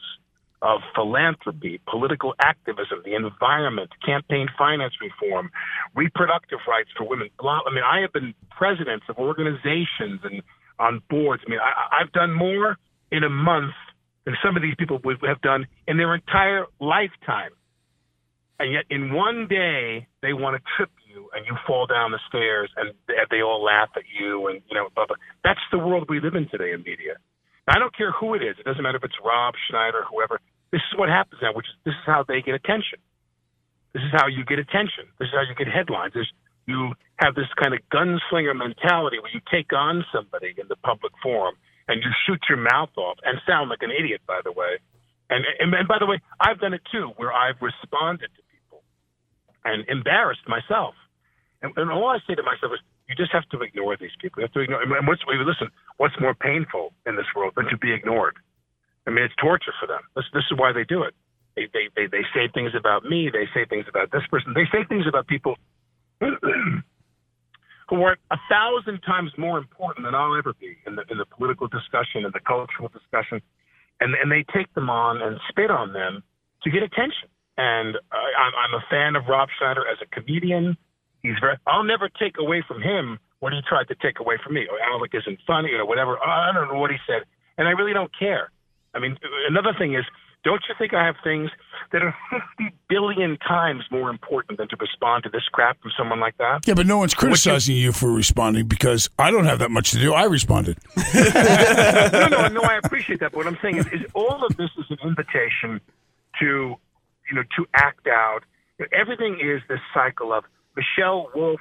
[0.62, 5.52] of philanthropy, political activism, the environment, campaign finance reform,
[5.96, 7.30] reproductive rights for women.
[7.40, 7.60] Blah.
[7.68, 10.42] I mean, I have been presidents of organizations and
[10.80, 11.44] on boards.
[11.46, 12.78] I mean, I, I've done more
[13.12, 13.74] in a month
[14.26, 17.52] than some of these people would have done in their entire lifetime.
[18.60, 22.22] And yet, in one day, they want to trip you, and you fall down the
[22.30, 25.18] stairs, and they, all laugh at you, and you know, blah, blah.
[25.44, 27.18] That's the world we live in today in media.
[27.68, 28.56] I don't care who it is.
[28.62, 30.40] It doesn't matter if it's Rob Schneider, whoever.
[30.72, 33.02] This is what happens now, which is this is how they get attention.
[33.94, 35.10] This is how you get attention.
[35.18, 36.14] This is how you get headlines.
[36.14, 36.32] There's,
[36.68, 41.12] you have this kind of gunslinger mentality where you take on somebody in the public
[41.24, 41.56] forum
[41.88, 44.78] and you shoot your mouth off and sound like an idiot, by the way.
[45.30, 48.84] And, and, and by the way, I've done it too, where I've responded to people
[49.66, 50.96] and embarrassed myself.
[51.62, 54.42] And, and all I say to myself is, you just have to ignore these people.
[54.42, 54.82] You have to ignore.
[54.82, 58.36] And what's, listen, what's more painful in this world than to be ignored?
[59.08, 60.02] I mean, it's torture for them.
[60.16, 61.16] This, this is why they do it.
[61.56, 63.32] They, they, they, they say things about me.
[63.32, 64.54] They say things about this person.
[64.54, 65.56] They say things about people
[66.22, 71.26] who are a thousand times more important than I'll ever be in the, in the
[71.26, 73.42] political discussion and the cultural discussion.
[74.00, 76.22] And, and they take them on and spit on them
[76.64, 77.30] to get attention.
[77.58, 80.78] And I'm, I'm a fan of Rob Schneider as a comedian.
[81.22, 81.58] He's very.
[81.66, 84.68] I'll never take away from him what he tried to take away from me.
[84.70, 86.18] Or Alec isn't funny or whatever.
[86.24, 87.24] I don't know what he said.
[87.58, 88.52] And I really don't care.
[88.94, 90.06] I mean, another thing is,
[90.44, 91.50] don't you think I have things
[91.92, 92.16] that are
[92.58, 96.62] 50 billion times more important than to respond to this crap from someone like that?
[96.66, 100.00] Yeah, but no one's criticizing you for responding because I don't have that much to
[100.00, 100.14] do.
[100.14, 100.78] I responded.
[101.14, 102.62] no, no, no.
[102.62, 103.32] I appreciate that.
[103.32, 105.82] But what I'm saying is, is all of this is an invitation
[106.40, 106.76] to,
[107.30, 108.42] you know, to act out.
[108.94, 110.46] Everything is this cycle of
[110.78, 111.60] Michelle Wolf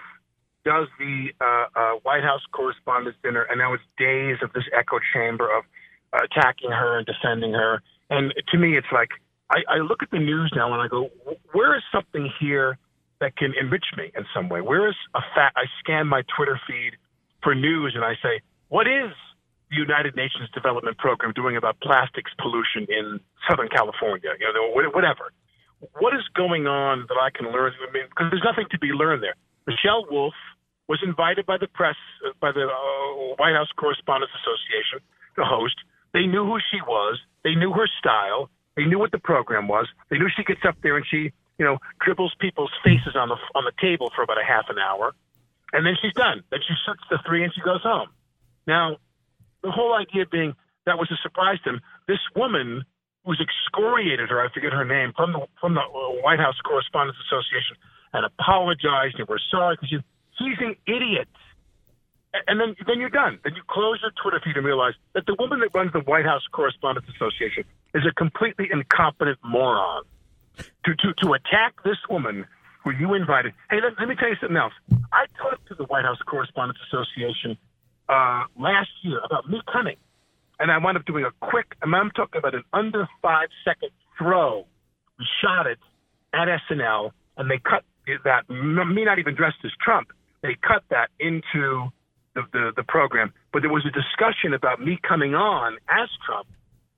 [0.65, 4.99] does the uh, uh, White House Correspondents' Dinner, and now it's days of this echo
[5.15, 5.65] chamber of
[6.13, 7.81] uh, attacking her and defending her.
[8.11, 9.11] And to me, it's like
[9.51, 11.09] I, I look at the news now and I go,
[11.53, 12.79] where is something here
[13.21, 14.61] that can enrich me in some way?
[14.61, 15.57] Where is a fact?
[15.57, 16.93] I scan my Twitter feed
[17.43, 19.15] for news and I say, what is
[19.71, 24.31] the United Nations Development Program doing about plastics pollution in Southern California?
[24.39, 25.33] You know, whatever.
[26.01, 27.73] What is going on that I can learn?
[27.77, 29.37] I mean, because there's nothing to be learned there.
[29.67, 30.35] Michelle Wolf
[30.89, 35.05] was invited by the press, uh, by the uh, White House Correspondents Association
[35.37, 35.77] to host.
[36.13, 37.21] They knew who she was.
[37.45, 38.49] They knew her style.
[38.77, 39.87] They knew what the program was.
[40.11, 43.37] They knew she gets up there and she, you know, dribbles people's faces on the
[43.55, 45.13] on the table for about a half an hour,
[45.73, 46.43] and then she's done.
[46.51, 48.09] Then she shoots the three and she goes home.
[48.67, 48.97] Now,
[49.63, 50.55] the whole idea being
[50.87, 51.81] that was a surprise to him.
[52.07, 52.85] This woman
[53.27, 55.83] who's excoriated her, I forget her name, from the from the
[56.23, 57.77] White House Correspondents Association,
[58.15, 59.91] and apologized and we're sorry because
[60.39, 61.29] he's an idiot
[62.47, 63.39] and then then you're done.
[63.45, 66.25] Then you close your Twitter feed and realize that the woman that runs the White
[66.25, 70.05] House Correspondents Association is a completely incompetent moron.
[70.57, 72.47] To to to attack this woman
[72.83, 73.53] who you invited.
[73.71, 74.73] Hey, let, let me tell you something else.
[75.13, 77.59] I talked to the White House Correspondents Association
[78.09, 79.97] uh, last year about me coming,
[80.59, 81.75] and I wound up doing a quick.
[81.83, 84.67] I'm talking about an under five second throw.
[85.19, 85.79] We shot it
[86.33, 87.85] at SNL, and they cut
[88.25, 88.49] that.
[88.49, 90.09] Me not even dressed as Trump.
[90.43, 91.91] They cut that into
[92.35, 96.47] the, the, the program, but there was a discussion about me coming on as Trump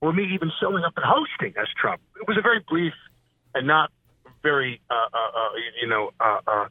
[0.00, 2.00] or me even showing up and hosting as Trump.
[2.20, 2.92] It was a very brief
[3.54, 3.90] and not
[4.42, 6.66] very, uh, uh, uh, you know, uh, uh,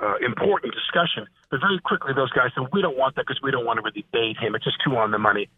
[0.00, 1.26] uh, important discussion.
[1.50, 3.82] But very quickly, those guys said, we don't want that because we don't want to
[3.82, 4.54] really bait him.
[4.54, 5.48] It's just too on the money.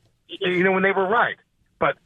[0.42, 1.37] You know, when they were right.
[1.78, 1.96] But,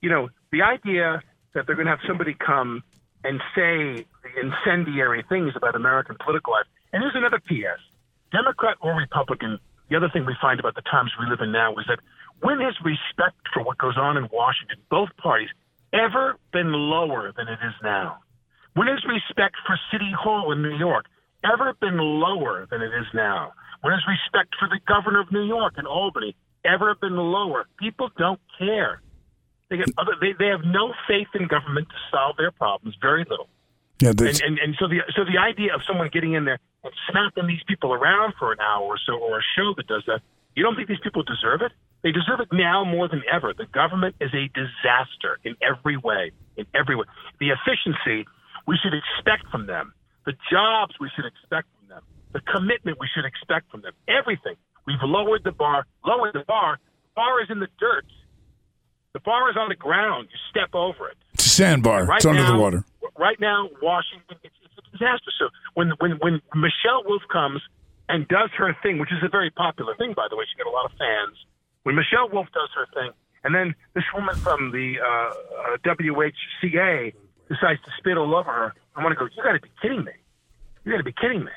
[0.00, 1.22] you know, the idea
[1.54, 2.82] that they're going to have somebody come
[3.24, 4.04] and say
[4.40, 6.66] incendiary things about American political life.
[6.92, 7.80] And here's another PS
[8.32, 9.58] Democrat or Republican,
[9.90, 12.00] the other thing we find about the times we live in now is that
[12.40, 15.50] when has respect for what goes on in Washington, both parties,
[15.92, 18.18] ever been lower than it is now?
[18.74, 21.06] When has respect for City Hall in New York
[21.44, 23.52] ever been lower than it is now?
[23.82, 27.66] When has respect for the governor of New York and Albany ever been lower?
[27.78, 29.00] People don't care.
[29.70, 33.24] They, get other, they, they have no faith in government to solve their problems, very
[33.28, 33.48] little.
[34.00, 36.92] Yeah, and, and and so the so the idea of someone getting in there and
[37.08, 40.20] smacking these people around for an hour or so, or a show that does that,
[40.56, 41.70] you don't think these people deserve it?
[42.02, 43.54] They deserve it now more than ever.
[43.54, 47.04] The government is a disaster in every way, in every way.
[47.38, 48.26] The efficiency
[48.66, 49.94] we should expect from them,
[50.26, 54.56] the jobs we should expect from them, the commitment we should expect from them, everything.
[54.86, 56.78] We've lowered the bar, lowered the bar.
[57.04, 58.06] The bar is in the dirt.
[59.12, 60.28] The bar is on the ground.
[60.30, 61.16] You step over it.
[61.34, 62.06] It's a sandbar.
[62.06, 62.84] Right it's under now, the water.
[63.18, 65.30] Right now, Washington, it's, it's a disaster.
[65.38, 67.60] So when when when Michelle Wolf comes
[68.08, 70.68] and does her thing, which is a very popular thing, by the way, she got
[70.68, 71.36] a lot of fans.
[71.84, 73.12] When Michelle Wolf does her thing,
[73.44, 77.12] and then this woman from the uh, uh, WHCA
[77.48, 79.28] decides to spit all over her, I want to go.
[79.36, 80.12] You got to be kidding me!
[80.84, 81.52] You got to be kidding me!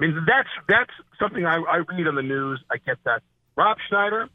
[0.00, 2.62] I mean, that's that's something I, I read on the news.
[2.70, 3.22] I get that.
[3.56, 4.28] Rob Schneider,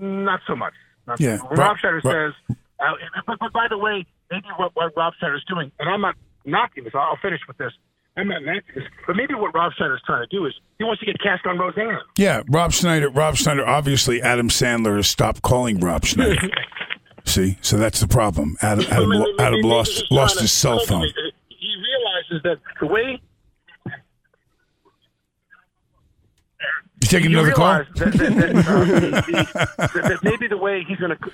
[0.00, 0.74] not so much.
[1.06, 1.58] Not Yeah, so much.
[1.58, 2.84] Rob- Schneider Rob- says, uh,
[3.26, 6.84] but, but by the way, maybe what, what Rob is doing, and I'm not knocking
[6.84, 6.92] this.
[6.94, 7.72] I'll finish with this.
[8.16, 10.84] I'm not knocking this, but maybe what Rob Schneider is trying to do is he
[10.84, 11.98] wants to get cast on Roseanne.
[12.16, 13.10] Yeah, Rob Schneider.
[13.10, 13.66] Rob Schneider.
[13.66, 16.36] Obviously, Adam Sandler has stopped calling Rob Schneider.
[17.24, 18.56] See, so that's the problem.
[18.62, 21.06] Adam, Adam, maybe- Adam lost lost his cell phone.
[21.48, 23.20] He realizes that the way
[27.00, 27.78] You taking you another call?
[27.78, 31.30] that, that, that, uh, the- that, that maybe the way he's going to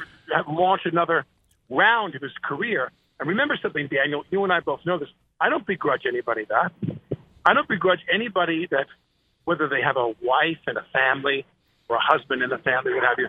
[0.48, 1.24] launch another
[1.68, 2.90] round of his career.
[3.18, 4.24] And remember something, Daniel.
[4.30, 5.08] You and I both know this.
[5.40, 6.72] I don't begrudge anybody that.
[7.44, 8.86] I don't begrudge anybody that,
[9.44, 11.44] whether they have a wife and a family,
[11.88, 13.28] or a husband and a family, what have you,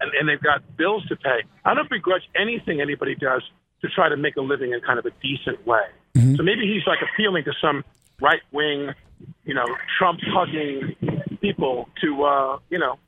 [0.00, 1.42] and, and they've got bills to pay.
[1.64, 3.42] I don't begrudge anything anybody does
[3.82, 5.82] to try to make a living in kind of a decent way.
[6.36, 7.84] So maybe he's like appealing to some
[8.20, 8.90] right wing,
[9.44, 9.64] you know,
[9.98, 10.96] Trump hugging
[11.40, 12.98] people to, uh, you know.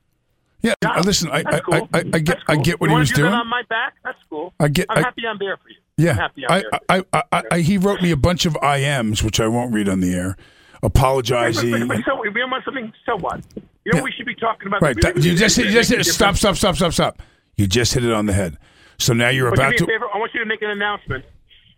[0.62, 1.88] Yeah, uh, listen, I, I, cool.
[1.92, 3.32] I, I, I get, I get what you he was do doing.
[3.32, 4.52] On my back, that's cool.
[4.60, 5.76] I get- I'm happy I'm there for you.
[5.98, 6.52] I'm Yeah, happy I'm
[6.88, 7.04] I, there.
[7.12, 9.98] I, I, I, he wrote me a bunch of IMs, which I won't read on
[10.00, 10.36] the air,
[10.82, 11.88] apologizing.
[11.88, 12.92] But, but, so, we want something.
[13.06, 13.40] So what?
[13.84, 14.02] You know, Yeah.
[14.02, 14.82] we should be talking about.
[14.82, 15.00] Right.
[15.00, 16.04] that- you just you just hit it.
[16.04, 17.22] Stop, stop, stop, stop, stop.
[17.56, 18.56] You just hit it on the head.
[18.98, 19.86] So now you're But about me a to.
[19.86, 20.06] favor.
[20.14, 21.24] I want you to make an announcement.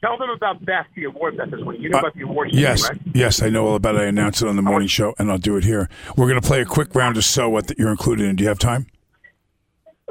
[0.04, 1.80] Tell them about Beth, the award Beth is winning.
[1.80, 2.50] You know Uh, about the award.
[2.52, 3.00] yes, right?
[3.14, 4.02] yes, I know all about it.
[4.02, 5.88] I announced it on the morning show, and I'll do it here.
[6.14, 8.36] We're going to play a quick round of so what that you're included in.
[8.36, 8.86] Do you have time?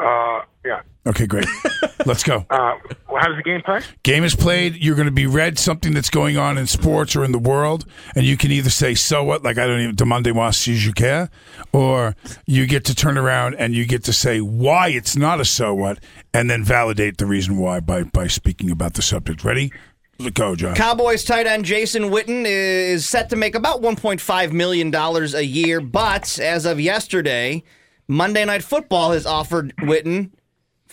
[0.03, 0.81] Uh, yeah.
[1.05, 1.45] Okay, great.
[2.05, 2.45] Let's go.
[2.49, 2.75] Uh,
[3.09, 3.81] well, how does the game play?
[4.03, 4.77] Game is played.
[4.77, 7.85] You're going to be read something that's going on in sports or in the world,
[8.15, 10.93] and you can either say "so what," like I don't even demande moi si je
[10.93, 11.29] care,
[11.73, 15.45] or you get to turn around and you get to say why it's not a
[15.45, 15.99] "so what,"
[16.33, 19.43] and then validate the reason why by by speaking about the subject.
[19.43, 19.71] Ready?
[20.19, 20.75] Let's go, John.
[20.75, 26.39] Cowboys tight end Jason Witten is set to make about $1.5 million a year, but
[26.39, 27.63] as of yesterday,
[28.07, 30.29] Monday Night Football has offered Witten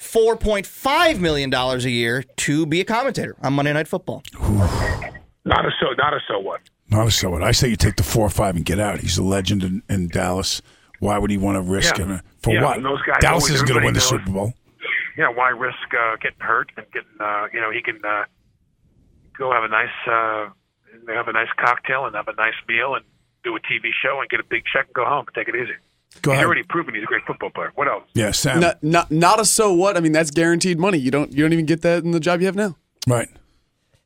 [0.01, 4.23] $4.5 million a year to be a commentator on Monday Night Football.
[5.45, 5.93] Not a so.
[5.99, 6.61] Not a so what.
[6.91, 9.01] Not a "so what." I say you take the four or five and get out.
[9.01, 10.61] He's a legend in, in Dallas.
[10.99, 12.17] Why would he want to risk Yeah.
[12.17, 12.83] it for Yeah, what?
[12.83, 14.53] those guys Dallas isn't going to win the everybody Super Bowl.
[15.17, 17.09] Yeah, why risk uh, getting hurt and getting?
[17.19, 18.25] Uh, you know, he can uh,
[19.39, 20.49] go have a nice, uh,
[21.15, 23.05] have a nice cocktail and have a nice meal and
[23.45, 25.57] do a TV show and get a big check and go home and take it
[25.57, 25.73] easy.
[26.23, 26.39] Go ahead.
[26.39, 26.47] he's ahead.
[26.47, 27.73] already proven he's a great football player.
[27.77, 28.03] What else?
[28.15, 28.61] Yeah, Sam.
[28.61, 29.97] Not, not not a so what.
[29.97, 30.99] I mean, that's guaranteed money.
[30.99, 32.77] You don't you don't even get that in the job you have now.
[33.07, 33.29] Right.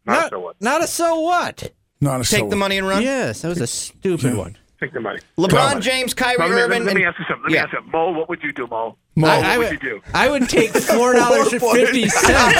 [0.07, 0.57] Not, Not, a so what.
[0.61, 1.73] not a so what?
[2.01, 2.57] Not a Take so the what.
[2.59, 3.03] money and run.
[3.03, 4.57] Yes, that was a stupid one.
[4.81, 5.21] Take the money.
[5.39, 7.43] LeBron James, Kyrie Let me, let, Irving, let me and ask you something.
[7.45, 7.63] Let me Yeah.
[7.63, 7.93] ask you something.
[7.93, 8.97] Mo, what would you do, Mo?
[9.17, 10.01] Mo, I, what I would would, you do?
[10.13, 12.59] I would take four dollars and fifty cents.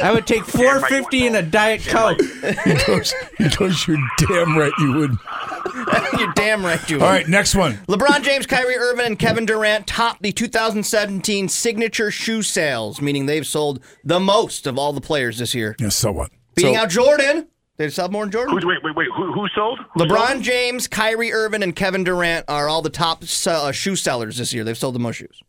[0.00, 2.20] I would take four fifty and a diet coke.
[2.64, 5.10] he goes, he goes, you're damn right you would.
[6.18, 7.10] you're damn right you All are.
[7.10, 7.74] right, next one.
[7.88, 13.46] LeBron James, Kyrie Irving, and Kevin Durant topped the 2017 signature shoe sales, meaning they've
[13.46, 15.74] sold the most of all the players this year.
[15.80, 16.30] Yeah, so what?
[16.54, 17.48] Beating So- out Jordan.
[17.76, 18.54] They sell more than Jordan.
[18.54, 19.08] Who's, wait, wait, wait.
[19.16, 19.78] Who, who sold?
[19.94, 20.42] Who LeBron sold?
[20.42, 24.64] James, Kyrie Irving, and Kevin Durant are all the top uh, shoe sellers this year.
[24.64, 25.42] They've sold the most shoes.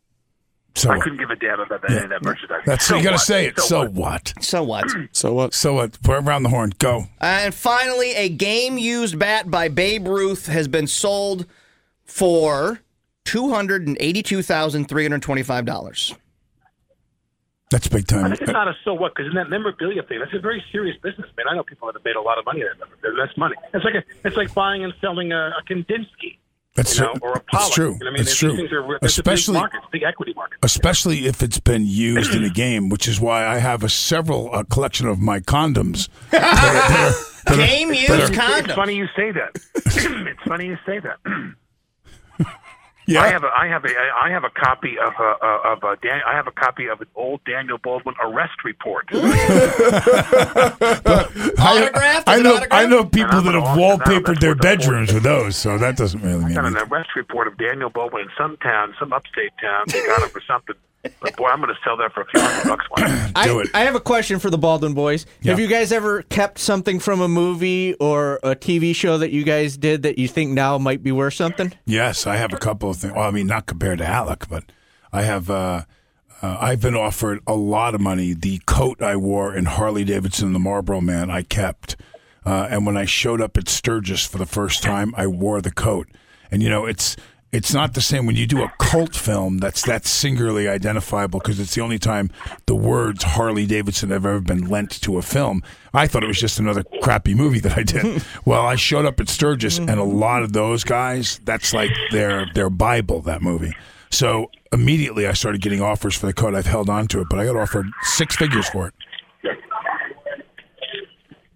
[0.75, 1.03] So I what?
[1.03, 2.61] couldn't give a damn about that, any of that merchandise.
[2.65, 3.59] That's so you got to say it.
[3.59, 3.93] So, what?
[3.93, 4.33] what?
[4.43, 4.85] So what?
[5.11, 5.53] So what?
[5.55, 5.99] So what?
[6.03, 6.73] Put around the horn.
[6.77, 7.07] Go.
[7.19, 11.47] and finally, a game used bat by Babe Ruth has been sold
[12.03, 12.81] for
[13.25, 16.15] $282,325.
[17.69, 18.29] That's big time.
[18.31, 20.95] think it's not a so what because in that memorabilia thing, that's a very serious
[21.03, 21.47] business, man.
[21.49, 22.87] I know people that have made a lot of money at that.
[23.17, 23.55] That's money.
[23.73, 26.37] It's like a, it's like buying and selling a, a Kandinsky,
[26.75, 27.19] That's you know, true.
[27.23, 27.73] or a It's Pollock.
[27.73, 27.93] true.
[27.93, 28.55] You know I mean, It's true.
[28.55, 30.59] Things are, Especially- a big market, it's big equity market.
[30.63, 34.53] Especially if it's been used in a game, which is why I have a several
[34.55, 36.07] a collection of my condoms.
[36.31, 39.51] that are- that are- Game used It's funny you say that.
[39.75, 41.17] it's funny you say that.
[43.07, 43.21] yeah.
[43.21, 43.89] I have a I have a
[44.23, 45.35] I have a copy of a
[45.67, 49.07] of a Dan, I have a copy of an old Daniel Baldwin arrest report.
[49.13, 49.23] Autographed?
[52.27, 52.59] I know.
[52.71, 54.61] I know people that have wallpapered their worth a fortune.
[54.61, 56.91] bedrooms with those, so that doesn't really mean got an anything.
[56.91, 59.85] arrest report of Daniel Baldwin in some town, some upstate town.
[59.91, 60.75] They got him for something.
[61.21, 62.85] But boy, I'm going to sell that for a few hundred bucks.
[62.89, 63.01] One.
[63.43, 63.69] Do I, it.
[63.73, 65.25] I have a question for the Baldwin boys.
[65.41, 65.51] Yeah.
[65.51, 69.43] Have you guys ever kept something from a movie or a TV show that you
[69.43, 71.73] guys did that you think now might be worth something?
[71.85, 73.13] Yes, I have a couple of things.
[73.13, 74.63] Well, I mean, not compared to Alec, but
[75.11, 75.49] I have.
[75.49, 75.83] Uh,
[76.41, 78.33] uh, I've been offered a lot of money.
[78.33, 81.95] The coat I wore in Harley Davidson, the Marlboro Man, I kept.
[82.45, 85.71] Uh, and when I showed up at Sturgis for the first time, I wore the
[85.71, 86.07] coat.
[86.51, 87.17] And you know, it's
[87.51, 89.59] it's not the same when you do a cult film.
[89.59, 92.29] That's that's singularly identifiable because it's the only time
[92.65, 95.63] the words Harley Davidson have ever been lent to a film.
[95.93, 98.23] I thought it was just another crappy movie that I did.
[98.45, 102.47] well, I showed up at Sturgis, and a lot of those guys, that's like their
[102.53, 103.21] their bible.
[103.21, 103.73] That movie.
[104.09, 106.55] So immediately I started getting offers for the coat.
[106.55, 108.93] I've held on to it, but I got offered six figures for it.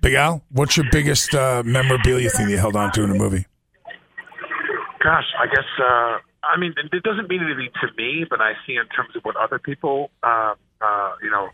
[0.01, 3.45] Big Al, what's your biggest uh, memorabilia thing you held on to in a movie?
[5.03, 5.65] Gosh, I guess.
[5.79, 9.15] Uh, I mean, it it doesn't mean anything to me, but I see in terms
[9.15, 11.49] of what other people, uh, uh, you know.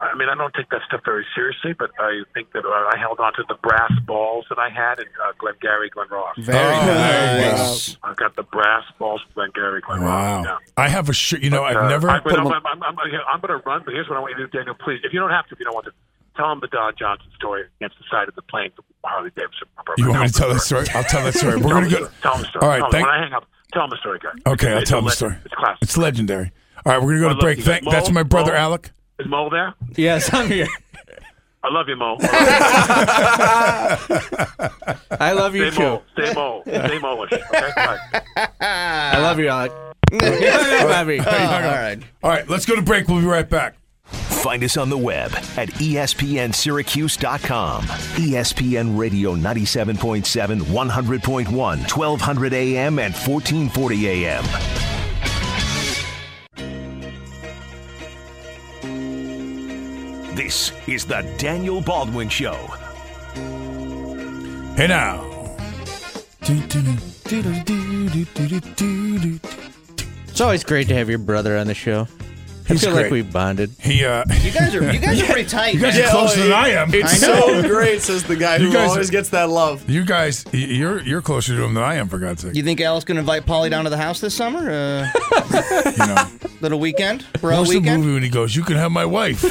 [0.00, 2.98] I mean, I don't take that stuff very seriously, but I think that uh, I
[2.98, 6.34] held on to the brass balls that I had in uh, Glengarry Glen Ross.
[6.36, 7.96] Very nice.
[8.02, 10.42] I've got the brass balls from Glengarry Glen Wow.
[10.42, 10.44] Ross.
[10.46, 10.58] Yeah.
[10.76, 11.40] I have a shirt.
[11.42, 12.10] You know, I've Uh, never.
[12.10, 14.44] I, I'm, I'm, I'm, I'm, I'm going to run, but here's what I want you
[14.44, 14.74] to do, Daniel.
[14.74, 15.92] Please, if you don't have to, if you don't want to,
[16.36, 19.68] tell them the Don Johnson story against the side of the plane from Harley Davidson.
[19.98, 20.86] you want me to tell that story?
[20.94, 21.56] I'll tell that story.
[21.56, 22.08] We're going to them go.
[22.22, 22.62] Tell them the story.
[22.62, 24.34] All right, Tell thank- when I hang up, tell them the story, guys.
[24.46, 25.36] Okay, I'll It's tell a the story.
[25.44, 25.78] It's classic.
[25.82, 26.52] It's legendary.
[26.86, 27.60] All right, we're going to go I to break.
[27.64, 28.58] Thank, Mo, that's my brother Mo.
[28.58, 28.90] Alec.
[29.18, 29.74] Is Mo there?
[29.96, 30.66] Yes, I'm here.
[31.62, 32.16] I love you, Mo.
[35.18, 35.82] I love you Stay too.
[35.82, 36.02] Mo.
[36.12, 36.62] Stay Mo.
[36.66, 37.32] Stay Mo-ish.
[37.32, 37.70] Okay?
[37.76, 37.98] Bye.
[38.60, 39.72] I love you, Alec.
[40.12, 41.20] I love you.
[41.20, 41.98] All right.
[42.22, 43.08] All right, let's go to break.
[43.08, 43.76] We'll be right back.
[44.14, 47.82] Find us on the web at espnsyracuse.com.
[47.82, 54.44] ESPN Radio 97.7, 100.1, 1200 AM, and 1440 AM.
[60.34, 62.56] This is the Daniel Baldwin Show.
[64.76, 65.22] Hey now.
[70.26, 72.08] It's always great to have your brother on the show.
[72.66, 73.24] He's I feel like great.
[73.24, 73.70] we bonded.
[73.78, 75.74] He, uh, You guys are you guys are pretty tight.
[75.74, 76.04] you guys man.
[76.06, 76.94] are closer than I am.
[76.94, 79.88] It's I so great, says the guy You who guys- always gets that love.
[79.88, 82.54] You guys, you're you're closer to him than I am, for God's sake.
[82.54, 84.70] You think Alice can invite Polly down to the house this summer?
[84.70, 85.08] Uh,
[85.84, 86.26] You know,
[86.60, 88.00] little weekend, bro what's the weekend.
[88.02, 89.42] movie when he goes, "You can have my wife"?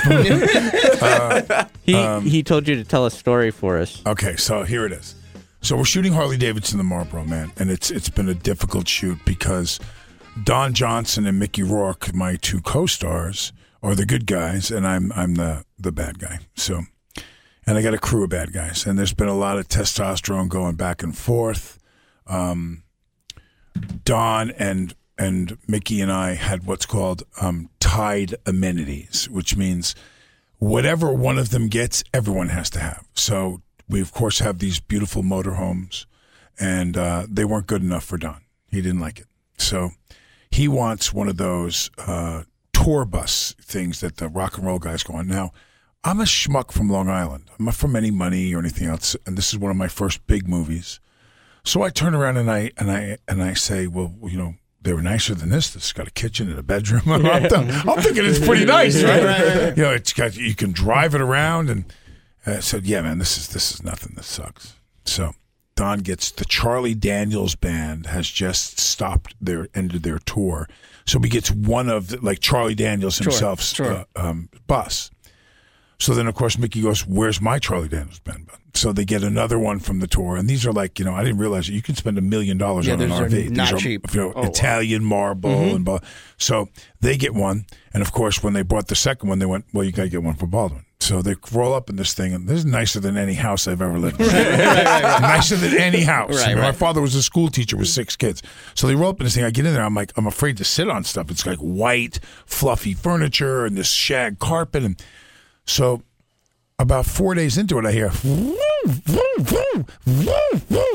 [1.84, 4.02] He Um, he told you to tell a story for us.
[4.06, 5.15] okay, so here it is.
[5.62, 9.19] So we're shooting Harley Davidson the Marlboro Man, and it's it's been a difficult shoot
[9.26, 9.80] because
[10.41, 15.36] Don Johnson and Mickey Rourke, my two co-stars, are the good guys, and I'm I'm
[15.36, 16.39] the the bad guy.
[16.56, 16.84] So,
[17.67, 20.50] and I got a crew of bad guys, and there's been a lot of testosterone
[20.50, 21.78] going back and forth.
[22.26, 22.84] Um,
[24.06, 29.93] Don and and Mickey and I had what's called um, tied amenities, which means
[30.58, 33.06] whatever one of them gets, everyone has to have.
[33.13, 36.06] So we of course have these beautiful motorhomes,
[36.60, 38.41] and uh, they weren't good enough for Don.
[38.69, 39.91] He didn't like it, so
[40.53, 45.01] he wants one of those uh, tour bus things that the rock and roll guys
[45.01, 45.27] go on.
[45.27, 45.51] Now,
[46.03, 47.49] I'm a schmuck from Long Island.
[47.57, 50.25] I'm not from any money or anything else, and this is one of my first
[50.27, 50.99] big movies.
[51.63, 54.93] So I turn around and I and I and I say, well, you know, they
[54.93, 55.71] were nicer than this.
[55.71, 57.03] This has got a kitchen and a bedroom.
[57.07, 59.75] I'm, I'm thinking it's pretty nice, right?
[59.75, 61.85] You know, it's got you can drive it around, and
[62.45, 64.13] I said, yeah, man, this is this is nothing.
[64.15, 64.75] This sucks.
[65.05, 65.33] So
[65.75, 70.69] Don gets the Charlie Daniels band has just stopped their ended their tour,
[71.05, 73.91] so he gets one of the, like Charlie Daniels himself's sure.
[73.91, 75.09] Uh, um, bus.
[75.99, 79.57] So then, of course, Mickey goes, "Where's my Charlie Daniels band?" So they get another
[79.57, 81.81] one from the tour, and these are like, you know, I didn't realize that you
[81.81, 83.49] can spend a million dollars on an RV.
[83.51, 84.13] not these are, cheap.
[84.13, 84.43] You know, Oh.
[84.43, 85.99] Italian marble and blah.
[86.38, 89.65] So they get one, and of course, when they bought the second one, they went,
[89.73, 92.33] "Well, you got to get one for Baldwin." So they roll up in this thing,
[92.33, 94.27] and this is nicer than any house I've ever lived in.
[94.31, 96.37] nicer than any house.
[96.37, 98.41] Right, You know, My father was a school teacher with six kids.
[98.73, 99.43] So they roll up in this thing.
[99.43, 99.83] I get in there.
[99.83, 101.29] I'm like, I'm afraid to sit on stuff.
[101.29, 104.83] It's like white, fluffy furniture and this shag carpet.
[104.83, 105.03] And
[105.65, 106.03] so
[106.79, 108.09] about four days into it, I hear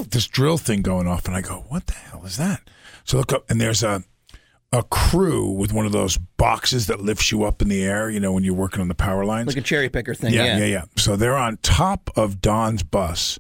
[0.08, 1.26] this drill thing going off.
[1.26, 2.62] And I go, what the hell is that?
[3.04, 4.04] So I look up, and there's a
[4.72, 8.20] a crew with one of those boxes that lifts you up in the air, you
[8.20, 9.46] know, when you're working on the power lines.
[9.46, 10.32] like a cherry picker thing.
[10.32, 10.84] Yeah, Yeah, yeah, yeah.
[10.96, 13.38] So they're on top of Don's bus,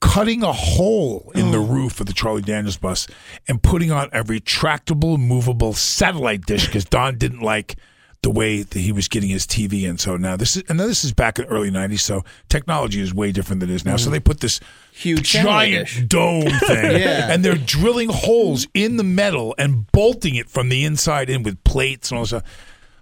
[0.00, 1.64] cutting a hole in the oh.
[1.64, 3.06] roof of the Charlie Daniels bus
[3.46, 7.76] and putting on a retractable, movable satellite dish because Don didn't like
[8.22, 9.96] the way that he was getting his TV in.
[9.98, 12.00] So now this is, and this is back in the early '90s.
[12.00, 13.96] So technology is way different than it is now.
[13.96, 14.12] So mm-hmm.
[14.12, 14.60] they put this
[14.92, 17.32] Huge giant dome thing, Yeah.
[17.32, 21.62] and they're drilling holes in the metal and bolting it from the inside in with
[21.64, 22.44] plates and all this stuff.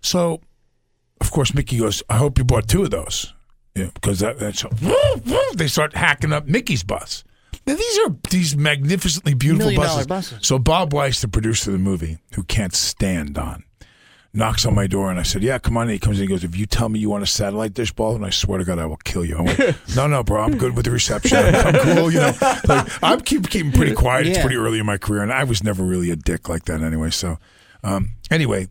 [0.03, 0.41] So
[1.21, 3.33] of course, Mickey goes, I hope you bought two of those.
[3.75, 4.65] Yeah, because that, that's
[5.55, 7.25] they start hacking up Mickey's bus.
[7.67, 10.07] Now these are these magnificently beautiful buses.
[10.07, 10.39] buses.
[10.43, 13.65] So Bob Weiss, the producer of the movie, who can't stand Don,
[14.37, 16.25] knocks on my door and I said, "Yeah, come on." in." He comes in.
[16.25, 18.59] He goes, "If you tell me you want a satellite dish ball, and I swear
[18.59, 19.59] to God, I will kill you." I went,
[19.97, 21.39] "No, no, bro, I'm good with the reception.
[21.39, 22.35] I'm, I'm cool." You know,
[22.69, 24.27] like, I'm keep keeping pretty quiet.
[24.27, 26.83] It's pretty early in my career, and I was never really a dick like that
[26.83, 27.11] anyway.
[27.11, 27.39] So,
[27.83, 28.69] um, anyway,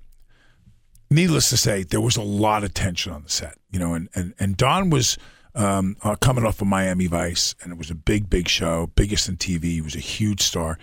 [1.09, 4.09] needless to say, there was a lot of tension on the set, you know, and,
[4.15, 5.17] and, and Don was
[5.53, 9.29] um, uh, coming off of Miami Vice, and it was a big, big show, biggest
[9.29, 9.63] in TV.
[9.63, 10.77] He was a huge star,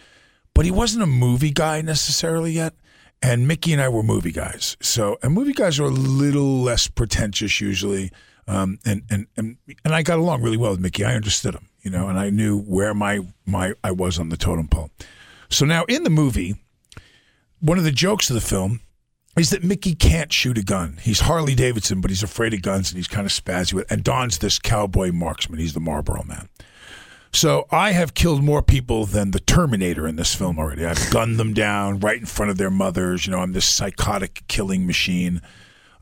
[0.54, 2.74] but he wasn't a movie guy necessarily yet.
[3.22, 4.76] And Mickey and I were movie guys.
[4.80, 8.10] So, and movie guys are a little less pretentious usually.
[8.48, 11.04] Um, and, and, and, and I got along really well with Mickey.
[11.04, 14.36] I understood him, you know, and I knew where my, my, I was on the
[14.36, 14.90] totem pole.
[15.48, 16.56] So now in the movie,
[17.60, 18.80] one of the jokes of the film
[19.36, 20.98] is that Mickey can't shoot a gun.
[21.00, 23.90] He's Harley Davidson, but he's afraid of guns and he's kind of spazzy with.
[23.90, 25.58] And Don's this cowboy marksman.
[25.58, 26.48] He's the Marlboro man.
[27.34, 30.84] So I have killed more people than the Terminator in this film already.
[30.84, 33.26] I've gunned them down right in front of their mothers.
[33.26, 35.40] You know, I'm this psychotic killing machine.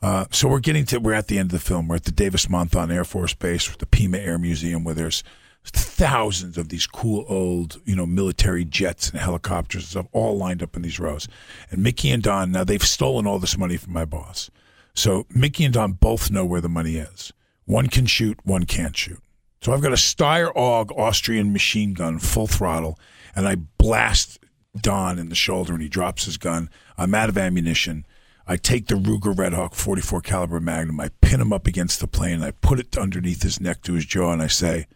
[0.02, 1.86] Uh, so we're getting to we're at the end of the film.
[1.86, 5.22] We're at the Davis Monthan Air Force Base, with the Pima Air Museum, where there's
[5.64, 10.62] thousands of these cool old, you know, military jets and helicopters and stuff all lined
[10.62, 11.28] up in these rows.
[11.70, 14.50] And Mickey and Don, now they've stolen all this money from my boss.
[14.94, 17.32] So Mickey and Don both know where the money is.
[17.66, 19.22] One can shoot, one can't shoot.
[19.62, 22.98] So I've got a Steyr AUG Austrian machine gun, full throttle,
[23.36, 24.38] and I blast
[24.74, 26.70] Don in the shoulder, and he drops his gun.
[26.96, 28.06] I'm out of ammunition.
[28.46, 32.06] I take the Ruger Red Hawk 44 caliber Magnum, I pin him up against the
[32.06, 34.86] plane, I put it underneath his neck to his jaw, and I say,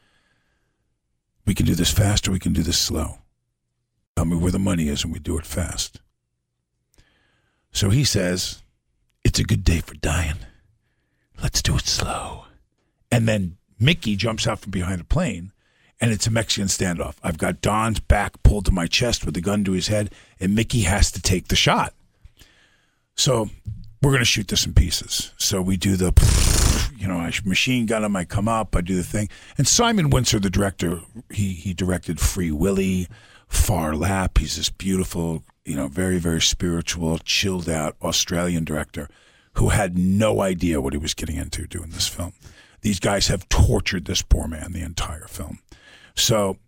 [1.45, 3.19] "We can do this fast, or we can do this slow.
[4.17, 6.01] Tell me where the money is, and we do it fast."
[7.71, 8.63] So he says,
[9.25, 10.39] "It's a good day for dying.
[11.41, 12.47] Let's do it slow."
[13.11, 15.53] And then Mickey jumps out from behind a plane,
[16.01, 17.17] and it's a Mexican standoff.
[17.23, 20.55] I've got Don's back pulled to my chest with a gun to his head, and
[20.55, 21.95] Mickey has to take the shot.
[23.17, 23.49] So
[24.03, 25.33] we're going to shoot this in pieces.
[25.39, 26.13] So we do the,
[26.97, 28.17] you know, I machine gun him.
[28.17, 28.77] I come up.
[28.77, 29.29] I do the thing.
[29.57, 31.01] And Simon Wincer, the director,
[31.31, 33.09] he he directed Free Willy,
[33.49, 34.39] Phar Lap.
[34.39, 39.09] He's this beautiful, you know, very very spiritual, chilled out Australian director
[39.55, 42.33] who had no idea what he was getting into doing this film.
[42.85, 45.61] These guys have tortured this poor man the entire film.
[46.15, 46.59] So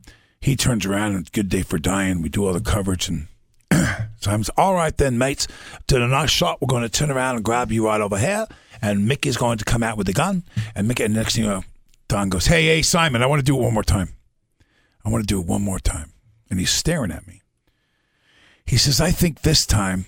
[0.41, 2.23] he turns around and good day for dying.
[2.23, 3.29] We do all the coverage and
[4.17, 5.47] Simon's all right then, mates.
[5.89, 8.47] To the next shot, we're going to turn around and grab you right over here,
[8.81, 10.45] and Mickey's going to come out with the gun.
[10.75, 11.65] And Mickey, and next thing you know,
[12.09, 14.15] Don goes, "Hey, hey, Simon, I want to do it one more time.
[15.05, 16.13] I want to do it one more time."
[16.49, 17.43] And he's staring at me.
[18.65, 20.07] He says, "I think this time."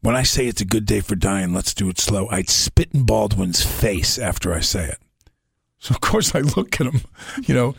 [0.00, 2.28] When I say it's a good day for dying, let's do it slow.
[2.28, 4.98] I'd spit in Baldwin's face after I say it.
[5.78, 7.00] So of course I look at him.
[7.46, 7.74] You know,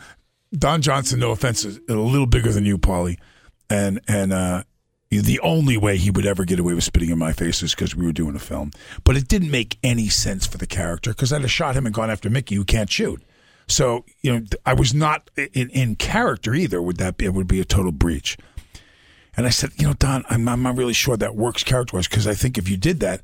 [0.52, 3.18] Don Johnson, no offense, is a little bigger than you, Paulie,
[3.68, 4.64] and and uh,
[5.10, 7.96] the only way he would ever get away with spitting in my face is because
[7.96, 8.70] we were doing a film.
[9.04, 11.94] But it didn't make any sense for the character because I'd have shot him and
[11.94, 13.22] gone after Mickey, who can't shoot.
[13.68, 16.82] So you know, I was not in, in character either.
[16.82, 17.26] Would that be?
[17.26, 18.36] It would be a total breach.
[19.40, 22.06] And I said, you know, Don, I'm, I'm not really sure that works character wise
[22.06, 23.22] because I think if you did that,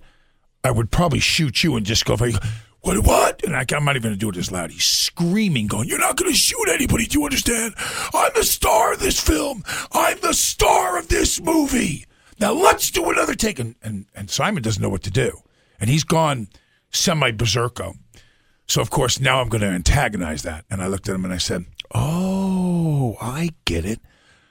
[0.64, 3.44] I would probably shoot you and just go, what, what?
[3.44, 4.70] And I, I'm not even going to do it as loud.
[4.70, 7.04] He's screaming, going, You're not going to shoot anybody.
[7.04, 7.74] Do you understand?
[8.14, 9.62] I'm the star of this film.
[9.92, 12.06] I'm the star of this movie.
[12.40, 13.58] Now let's do another take.
[13.58, 15.42] And, and, and Simon doesn't know what to do.
[15.78, 16.48] And he's gone
[16.92, 17.92] semi berserko.
[18.66, 20.64] So, of course, now I'm going to antagonize that.
[20.70, 24.00] And I looked at him and I said, Oh, I get it.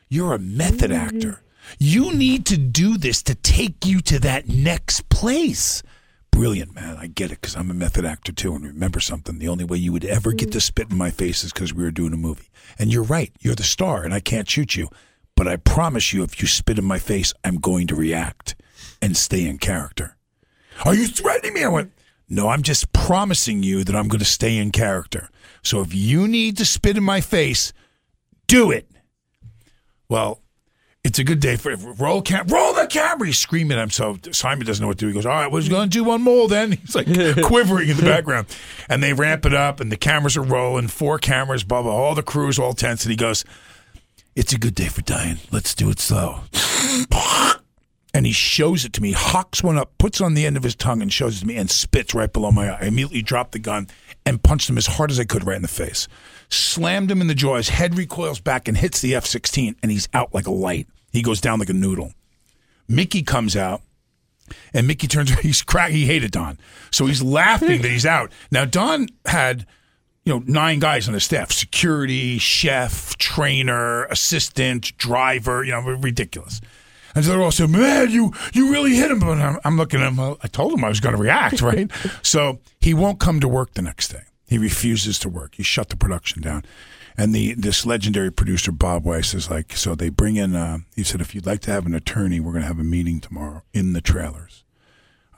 [0.10, 1.42] You're a method actor.
[1.80, 5.84] You need to do this to take you to that next place.
[6.32, 6.98] Brilliant, man.
[6.98, 8.54] I get it because I'm a method actor too.
[8.56, 10.62] And remember something the only way you would ever get to mm.
[10.62, 12.50] spit in my face is because we were doing a movie.
[12.78, 13.32] And you're right.
[13.40, 14.90] You're the star, and I can't shoot you.
[15.36, 18.56] But I promise you, if you spit in my face, I'm going to react
[19.02, 20.18] and stay in character.
[20.84, 21.64] Are you threatening me?
[21.64, 21.94] I went,
[22.28, 25.30] No, I'm just promising you that I'm going to stay in character.
[25.62, 27.72] So if you need to spit in my face,
[28.48, 28.90] do it.
[30.10, 30.42] Well,
[31.06, 33.28] it's a good day for roll cam roll the camera.
[33.28, 33.92] He's screaming at him.
[33.92, 35.10] So Simon doesn't know what to do.
[35.10, 36.72] He goes, All right, we're going to do one more then.
[36.82, 37.06] He's like
[37.44, 38.48] quivering in the background.
[38.90, 42.16] And they ramp it up and the cameras are rolling, four cameras, blah, blah, all
[42.16, 43.06] the crews all tense.
[43.06, 43.46] And he goes,
[44.36, 45.38] It's a good day for dying.
[45.52, 46.40] Let's do it slow.
[48.16, 50.64] And he shows it to me, hawks one up, puts it on the end of
[50.64, 52.78] his tongue and shows it to me and spits right below my eye.
[52.80, 53.90] I immediately dropped the gun
[54.26, 56.08] and punched him as hard as I could right in the face.
[56.48, 57.58] Slammed him in the jaw.
[57.58, 60.88] His head recoils back and hits the F 16, and he's out like a light.
[61.16, 62.14] He goes down like a noodle.
[62.88, 63.82] Mickey comes out,
[64.74, 65.32] and Mickey turns.
[65.40, 65.92] He's crack.
[65.92, 66.60] He hated Don,
[66.92, 68.32] so he's laughing that he's out.
[68.52, 69.66] Now Don had,
[70.24, 75.64] you know, nine guys on his staff: security, chef, trainer, assistant, driver.
[75.64, 76.62] You know, ridiculous.
[77.16, 80.02] And so they're all saying, "Man, you you really hit him." But I'm, I'm looking
[80.02, 80.20] at him.
[80.20, 81.90] I told him I was going to react, right?
[82.22, 84.24] so he won't come to work the next day.
[84.48, 85.56] He refuses to work.
[85.56, 86.66] He shut the production down.
[87.18, 90.56] And the this legendary producer Bob Weiss is like, so they bring in.
[90.56, 92.84] Uh, he said, if you'd like to have an attorney, we're going to have a
[92.84, 94.64] meeting tomorrow in the trailers.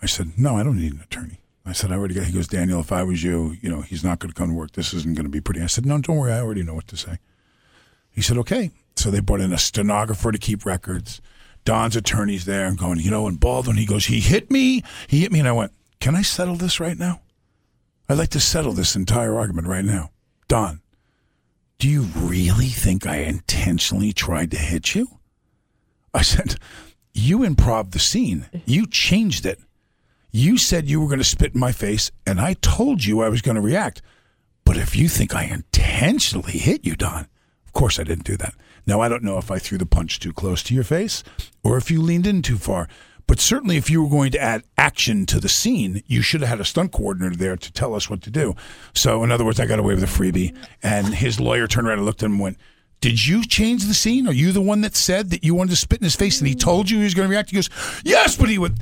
[0.01, 1.39] I said, no, I don't need an attorney.
[1.65, 2.23] I said, I already got.
[2.23, 4.55] He goes, Daniel, if I was you, you know, he's not going to come to
[4.55, 4.71] work.
[4.71, 5.61] This isn't going to be pretty.
[5.61, 6.31] I said, no, don't worry.
[6.31, 7.17] I already know what to say.
[8.09, 8.71] He said, okay.
[8.95, 11.21] So they brought in a stenographer to keep records.
[11.65, 14.81] Don's attorney's there and going, you know, and Baldwin, he goes, he hit me.
[15.07, 15.39] He hit me.
[15.39, 17.21] And I went, can I settle this right now?
[18.07, 20.11] I'd like to settle this entire argument right now.
[20.47, 20.79] Don,
[21.79, 25.19] do you really think I intentionally tried to hit you?
[26.13, 26.55] I said,
[27.13, 28.47] You improv the scene.
[28.65, 29.59] You changed it.
[30.31, 33.29] You said you were going to spit in my face, and I told you I
[33.29, 34.01] was going to react.
[34.65, 37.27] But if you think I intentionally hit you, Don,
[37.65, 38.55] of course I didn't do that.
[38.85, 41.23] Now, I don't know if I threw the punch too close to your face
[41.63, 42.87] or if you leaned in too far.
[43.27, 46.49] But certainly, if you were going to add action to the scene, you should have
[46.49, 48.55] had a stunt coordinator there to tell us what to do.
[48.93, 50.55] So, in other words, I got away with a freebie.
[50.81, 52.57] And his lawyer turned around and looked at him and went,
[53.01, 54.27] Did you change the scene?
[54.27, 56.47] Are you the one that said that you wanted to spit in his face and
[56.47, 57.49] he told you he was going to react?
[57.49, 57.69] He goes,
[58.05, 58.79] Yes, but he would.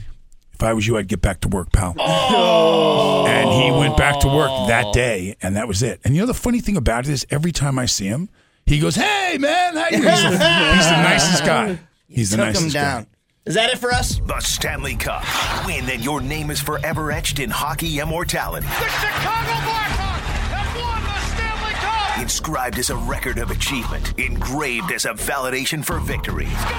[0.54, 1.96] If I was you, I'd get back to work, pal.
[2.00, 3.26] Oh.
[3.28, 6.00] And he went back to work that day, and that was it.
[6.06, 8.30] And you know the funny thing about it is, every time I see him,
[8.66, 11.80] he goes, "Hey, man, how you?" He's the, he's the nicest guy.
[12.08, 13.04] He's the Took him nicest down.
[13.04, 13.10] guy.
[13.46, 14.20] Is that it for us?
[14.26, 15.24] The Stanley Cup.
[15.68, 18.66] Win and your name is forever etched in hockey immortality.
[18.66, 22.24] The Chicago Blackhawks have won the Stanley Cup!
[22.24, 26.48] Inscribed as a record of achievement, engraved as a validation for victory.
[26.48, 26.74] Score!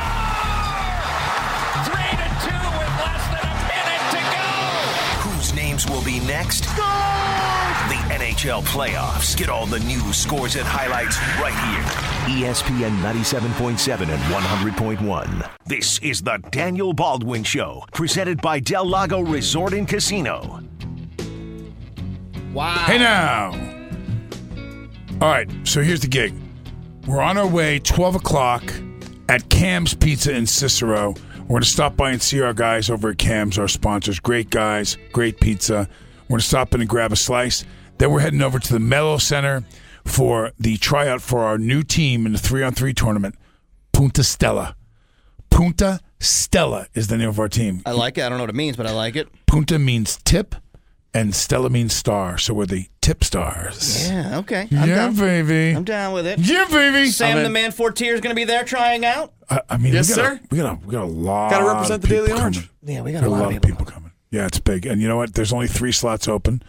[1.87, 4.51] Three to two with less than a minute to go!
[5.23, 6.65] Whose names will be next?
[6.65, 6.83] Score!
[7.87, 9.37] The NHL playoffs.
[9.37, 12.16] Get all the news, scores, and highlights right here.
[12.27, 15.51] ESPN 97.7 and 100.1.
[15.65, 20.61] This is the Daniel Baldwin Show, presented by Del Lago Resort and Casino.
[22.53, 22.75] Wow.
[22.87, 23.53] Hey now.
[25.21, 26.35] All right, so here's the gig.
[27.07, 28.75] We're on our way, 12 o'clock,
[29.29, 31.15] at Cam's Pizza in Cicero.
[31.43, 34.19] We're going to stop by and see our guys over at Cam's, our sponsors.
[34.19, 35.89] Great guys, great pizza.
[36.25, 37.65] We're going to stop in and grab a slice.
[37.99, 39.63] Then we're heading over to the Melo Center
[40.07, 43.35] for the tryout for our new team in the three on three tournament,
[43.93, 44.77] Punta Stella.
[45.51, 47.83] Punta Stella is the name of our team.
[47.87, 48.23] I like it.
[48.23, 49.29] I don't know what it means, but I like it.
[49.47, 50.55] Punta means tip,
[51.13, 52.39] and Stella means star.
[52.39, 54.09] So we're the tip stars.
[54.11, 54.69] Yeah, okay.
[54.71, 55.15] I'm yeah, down.
[55.17, 55.77] baby.
[55.77, 56.39] I'm down with it.
[56.39, 57.09] Yeah, baby.
[57.11, 59.33] Sam the Man Fortier is going to be there trying out.
[59.49, 60.41] I, I mean, Yes, we got sir.
[60.43, 61.51] A, we got a, we got a lot.
[61.51, 62.57] Gotta represent of the Daily Orange.
[62.57, 62.71] coming.
[62.83, 64.13] Yeah, we We got a lot, of people coming.
[64.31, 64.87] Yeah, it's big.
[64.87, 65.35] And you know what?
[65.35, 66.63] There's only three slots open,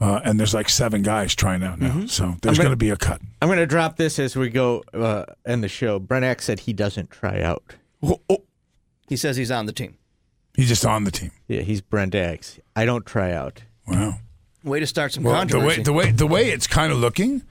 [0.00, 1.88] uh, and there's like seven guys trying out now.
[1.90, 2.06] Mm-hmm.
[2.06, 3.20] So there's gonna- be a cut.
[3.42, 5.98] I'm going to drop this as we go uh, end the show.
[5.98, 7.62] Brent Axe said he doesn't try out.
[8.02, 8.42] Oh, oh,
[9.08, 9.96] He says he's on the team.
[10.56, 11.30] he's just on the team.
[11.48, 12.58] Yeah, he's Brent Axe.
[12.74, 13.62] I don't try out.
[13.86, 14.14] Wow.
[14.62, 15.40] Way to start some Well, the way
[15.76, 15.82] controversy.
[15.82, 17.42] the way the way it's kind of looking,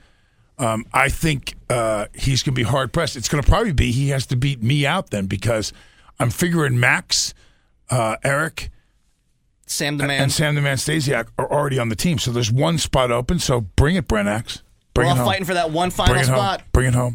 [0.58, 3.14] um, I think uh, he's going to be hard pressed.
[3.16, 5.72] It's going to probably be he has to beat me out then because
[6.18, 7.32] I'm figuring Max,
[7.88, 8.70] uh, Eric,
[9.66, 10.22] Sam the Man.
[10.22, 12.18] and Sam the Man Stasiak are already on the team.
[12.18, 13.38] So there's one spot open.
[13.38, 14.62] So bring it, Brent Axe.
[14.94, 15.26] Bring We're it all home.
[15.26, 16.60] fighting for that one final it spot.
[16.60, 16.68] home.
[16.72, 17.12] Bring it home.